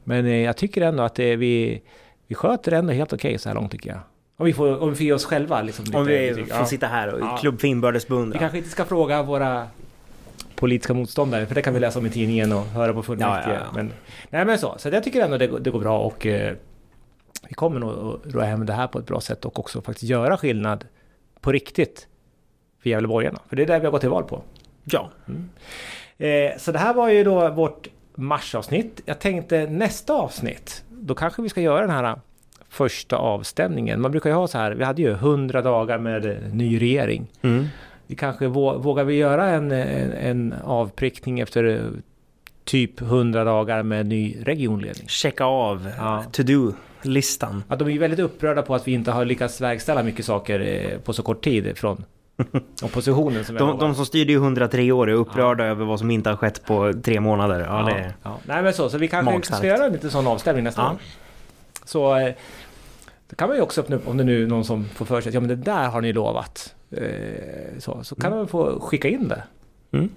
Men 0.04 0.26
eh, 0.26 0.36
jag 0.36 0.56
tycker 0.56 0.82
ändå 0.82 1.02
att 1.02 1.14
det, 1.14 1.36
vi, 1.36 1.82
vi 2.26 2.34
sköter 2.34 2.70
det 2.70 2.76
ändå 2.76 2.92
helt 2.92 3.12
okej 3.12 3.38
så 3.38 3.48
här 3.48 3.56
långt 3.56 3.72
tycker 3.72 3.90
jag. 3.90 4.00
Om 4.40 4.46
vi 4.46 4.52
får, 4.52 4.82
om 4.82 4.90
vi 4.90 4.96
får 4.96 5.04
ge 5.04 5.12
oss 5.12 5.24
själva 5.24 5.62
liksom, 5.62 5.84
Om 5.94 6.06
lite- 6.06 6.18
vi 6.22 6.34
lite- 6.34 6.50
får 6.50 6.58
ja. 6.60 6.66
sitta 6.66 6.86
här 6.86 7.14
och 7.14 7.20
Ja. 7.20 7.36
klubb 7.40 7.60
för 7.60 7.68
inbördes 7.68 8.10
Vi 8.10 8.38
kanske 8.38 8.58
inte 8.58 8.70
ska 8.70 8.84
fråga 8.84 9.22
våra 9.22 9.68
politiska 10.54 10.94
motståndare, 10.94 11.46
för 11.46 11.54
det 11.54 11.62
kan 11.62 11.74
vi 11.74 11.80
läsa 11.80 11.98
om 11.98 12.06
i 12.06 12.10
tidningen 12.10 12.52
och 12.52 12.64
höra 12.64 12.92
på 12.92 13.02
fullmäktige. 13.02 13.42
Ja, 13.46 13.52
ja, 13.54 13.60
ja. 13.66 13.72
Men, 13.74 13.92
nej 14.30 14.44
men 14.44 14.58
så, 14.58 14.74
så 14.78 14.88
jag 14.88 15.04
tycker 15.04 15.20
ändå 15.24 15.38
det, 15.38 15.46
går- 15.46 15.58
det 15.58 15.70
går 15.70 15.80
bra 15.80 15.98
och 15.98 16.26
eh, 16.26 16.54
vi 17.48 17.54
kommer 17.54 17.80
nog 17.80 17.90
att 17.90 18.34
ro 18.34 18.40
hem 18.40 18.66
det 18.66 18.72
här 18.72 18.86
på 18.86 18.98
ett 18.98 19.06
bra 19.06 19.20
sätt 19.20 19.44
och 19.44 19.58
också 19.58 19.82
faktiskt 19.82 20.10
göra 20.10 20.36
skillnad 20.36 20.84
på 21.40 21.52
riktigt 21.52 22.06
för 22.82 22.90
Gävleborgarna. 22.90 23.38
För 23.48 23.56
det 23.56 23.62
är 23.62 23.66
det 23.66 23.78
vi 23.78 23.84
har 23.84 23.92
gått 23.92 24.00
till 24.00 24.10
val 24.10 24.24
på. 24.24 24.42
Ja. 24.84 25.10
Eh, 26.18 26.58
så 26.58 26.72
det 26.72 26.78
här 26.78 26.94
var 26.94 27.08
ju 27.08 27.24
då 27.24 27.48
vårt 27.48 27.88
marsavsnitt. 28.14 29.00
Jag 29.04 29.18
tänkte 29.18 29.66
nästa 29.66 30.12
avsnitt, 30.12 30.84
då 30.90 31.14
kanske 31.14 31.42
vi 31.42 31.48
ska 31.48 31.60
göra 31.60 31.80
den 31.80 31.90
här 31.90 32.20
första 32.70 33.16
avstämningen. 33.16 34.00
Man 34.00 34.10
brukar 34.10 34.30
ju 34.30 34.36
ha 34.36 34.48
så 34.48 34.58
här, 34.58 34.72
vi 34.72 34.84
hade 34.84 35.02
ju 35.02 35.10
100 35.12 35.62
dagar 35.62 35.98
med 35.98 36.26
eh, 36.26 36.36
ny 36.52 36.80
regering. 36.80 37.26
Mm. 37.42 37.66
Vi 38.06 38.16
kanske 38.16 38.46
vå- 38.46 38.78
vågar 38.82 39.04
vi 39.04 39.14
göra 39.14 39.46
en, 39.48 39.72
en, 39.72 40.12
en 40.12 40.54
avprickning 40.64 41.40
efter 41.40 41.64
eh, 41.64 41.78
typ 42.64 43.00
100 43.00 43.44
dagar 43.44 43.82
med 43.82 44.06
ny 44.06 44.36
regionledning. 44.42 45.08
Checka 45.08 45.44
av 45.44 45.88
Ja. 45.98 46.24
to-do-listan. 46.32 47.64
Att 47.68 47.78
de 47.78 47.88
är 47.88 47.92
ju 47.92 47.98
väldigt 47.98 48.20
upprörda 48.20 48.62
på 48.62 48.74
att 48.74 48.88
vi 48.88 48.92
inte 48.92 49.10
har 49.10 49.24
lyckats 49.24 49.60
verkställa 49.60 50.02
mycket 50.02 50.24
saker 50.24 50.60
eh, 50.60 50.98
på 50.98 51.12
så 51.12 51.22
kort 51.22 51.44
tid 51.44 51.78
från 51.78 52.04
oppositionen. 52.82 53.44
Som 53.44 53.56
De, 53.56 53.78
de 53.78 53.94
som 53.94 54.06
styrde 54.06 54.32
i 54.32 54.36
103 54.36 54.92
år 54.92 55.10
är 55.10 55.14
upprörda 55.14 55.64
över 55.64 55.84
vad 55.84 55.98
som 55.98 56.10
inte 56.10 56.30
har 56.30 56.36
skett 56.36 56.62
på 56.66 56.92
tre 57.04 57.20
månader. 57.20 57.60
Ja, 57.60 57.90
ja, 57.90 57.94
det... 57.96 58.14
ja. 58.22 58.38
Nej 58.46 58.62
men 58.62 58.72
så, 58.72 58.88
så 58.90 58.98
vi 58.98 59.08
kanske 59.08 59.54
ska 59.56 59.66
göra 59.66 59.84
en 59.86 59.92
liten 59.92 60.10
sån 60.10 60.26
avstämning 60.26 60.64
nästa 60.64 60.82
Ja. 60.82 60.88
gång. 60.88 60.98
Så 61.90 62.16
eh, 62.16 62.34
det 63.28 63.36
kan 63.36 63.48
man 63.48 63.56
ju 63.56 63.62
också 63.62 63.80
öppna 63.80 63.96
upp 63.96 64.08
om 64.08 64.16
det 64.16 64.24
nu 64.24 64.42
är 64.42 64.46
någon 64.46 64.64
som 64.64 64.84
får 64.84 65.04
för 65.04 65.20
sig 65.20 65.28
att 65.30 65.34
ja 65.34 65.40
men 65.40 65.48
det 65.48 65.56
där 65.56 65.88
har 65.88 66.00
ni 66.00 66.12
lovat. 66.12 66.74
Eh, 66.90 67.78
så, 67.78 68.04
så 68.04 68.14
kan 68.14 68.32
de 68.32 68.48
få 68.48 68.80
skicka 68.80 69.08
in 69.08 69.28
det. 69.28 69.42
Mm. 69.92 70.08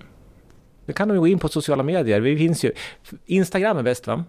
Det 0.86 0.94
kan 0.94 1.08
de 1.08 1.18
gå 1.18 1.28
in 1.28 1.40
på 1.40 1.48
sociala 1.50 1.84
medier. 1.84 2.20
Vi 2.20 2.38
finns 2.38 2.64
ju. 2.66 2.72
Instagram 3.26 3.78
är 3.78 3.84
bäst 3.84 4.08
va? 4.08 4.24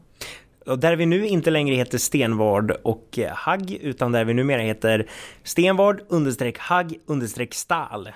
Och 0.67 0.79
där 0.79 0.97
vi 0.97 1.07
nu 1.07 1.27
inte 1.27 1.51
längre 1.51 1.75
heter 1.75 1.99
Stenvard 1.99 2.71
och 2.83 3.19
Hagg, 3.31 3.71
utan 3.83 4.13
där 4.13 4.25
vi 4.25 4.35
numera 4.35 4.63
heter 4.63 5.07
Stenvard 5.43 6.01
understreck 6.09 6.59
Hagg 6.59 6.95
understreck 7.07 7.55
Stal. 7.55 8.09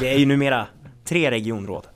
Det 0.00 0.08
är 0.08 0.18
ju 0.18 0.26
numera 0.26 0.66
tre 1.04 1.30
regionråd. 1.30 1.86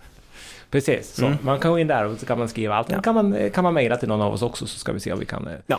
Precis, 0.70 1.14
så 1.14 1.26
Mm. 1.26 1.38
man 1.42 1.58
kan 1.58 1.70
gå 1.70 1.78
in 1.78 1.86
där 1.86 2.04
och 2.06 2.18
så 2.18 2.26
kan 2.26 2.38
man 2.38 2.48
skriva 2.48 2.74
allt. 2.74 2.90
Ja. 2.90 3.02
kan 3.02 3.14
man, 3.14 3.50
kan 3.50 3.64
man 3.64 3.74
mejla 3.74 3.96
till 3.96 4.08
någon 4.08 4.20
av 4.20 4.32
oss 4.32 4.42
också 4.42 4.66
så 4.66 4.78
ska 4.78 4.92
vi 4.92 5.00
se 5.00 5.12
om 5.12 5.18
vi 5.18 5.26
kan 5.26 5.46
eh, 5.46 5.54
Ja. 5.66 5.78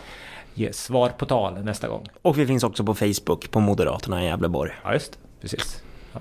Ge 0.54 0.72
svar 0.72 1.08
på 1.08 1.26
tal 1.26 1.64
nästa 1.64 1.88
gång. 1.88 2.08
Och 2.22 2.38
vi 2.38 2.46
finns 2.46 2.64
också 2.64 2.84
på 2.84 2.94
Facebook 2.94 3.50
på 3.50 3.60
Moderaterna 3.60 4.22
i 4.22 4.26
Gävleborg. 4.26 4.72
Ja, 4.84 4.92
just. 4.92 5.18
Precis. 5.40 5.82
Ja. 6.12 6.20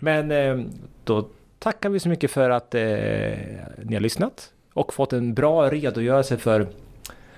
Men 0.00 0.30
eh, 0.30 0.58
då 1.04 1.28
tackar 1.58 1.88
vi 1.88 2.00
så 2.00 2.08
mycket 2.08 2.30
för 2.30 2.50
att 2.50 2.74
eh, 2.74 2.80
ni 3.82 3.94
har 3.94 4.00
lyssnat 4.00 4.52
och 4.72 4.94
fått 4.94 5.12
en 5.12 5.34
bra 5.34 5.70
redogörelse 5.70 6.36
för, 6.36 6.68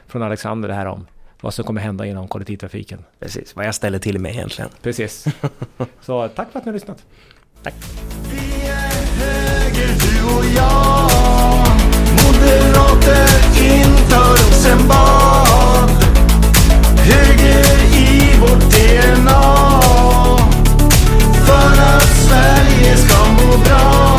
från 0.07 0.23
Alexander 0.23 0.69
det 0.69 0.75
här 0.75 0.87
om 0.87 1.07
vad 1.41 1.55
som 1.55 1.65
kommer 1.65 1.81
hända 1.81 2.07
inom 2.07 2.29
kollektivtrafiken. 2.29 3.05
Precis, 3.19 3.57
vad 3.57 3.67
jag 3.67 3.75
ställer 3.75 3.99
till 3.99 4.19
med 4.19 4.33
egentligen. 4.33 4.71
Precis. 4.83 5.25
Så 6.01 6.29
tack 6.29 6.53
för 6.53 6.59
att 6.59 6.65
ni 6.65 6.69
har 6.69 6.75
lyssnat. 6.75 7.05
Vi 8.31 8.67
är 8.67 8.91
höger 9.21 9.89
du 9.89 10.37
och 10.37 10.45
jag 10.57 11.11
Moderater 12.11 13.29
inför 13.63 14.51
Rosenbad 14.61 15.20
DNA. 18.59 19.81
För 21.47 21.83
att 21.83 22.17
Sverige 22.27 22.97
ska 22.97 23.25
må 23.33 23.57
bra. 23.59 24.17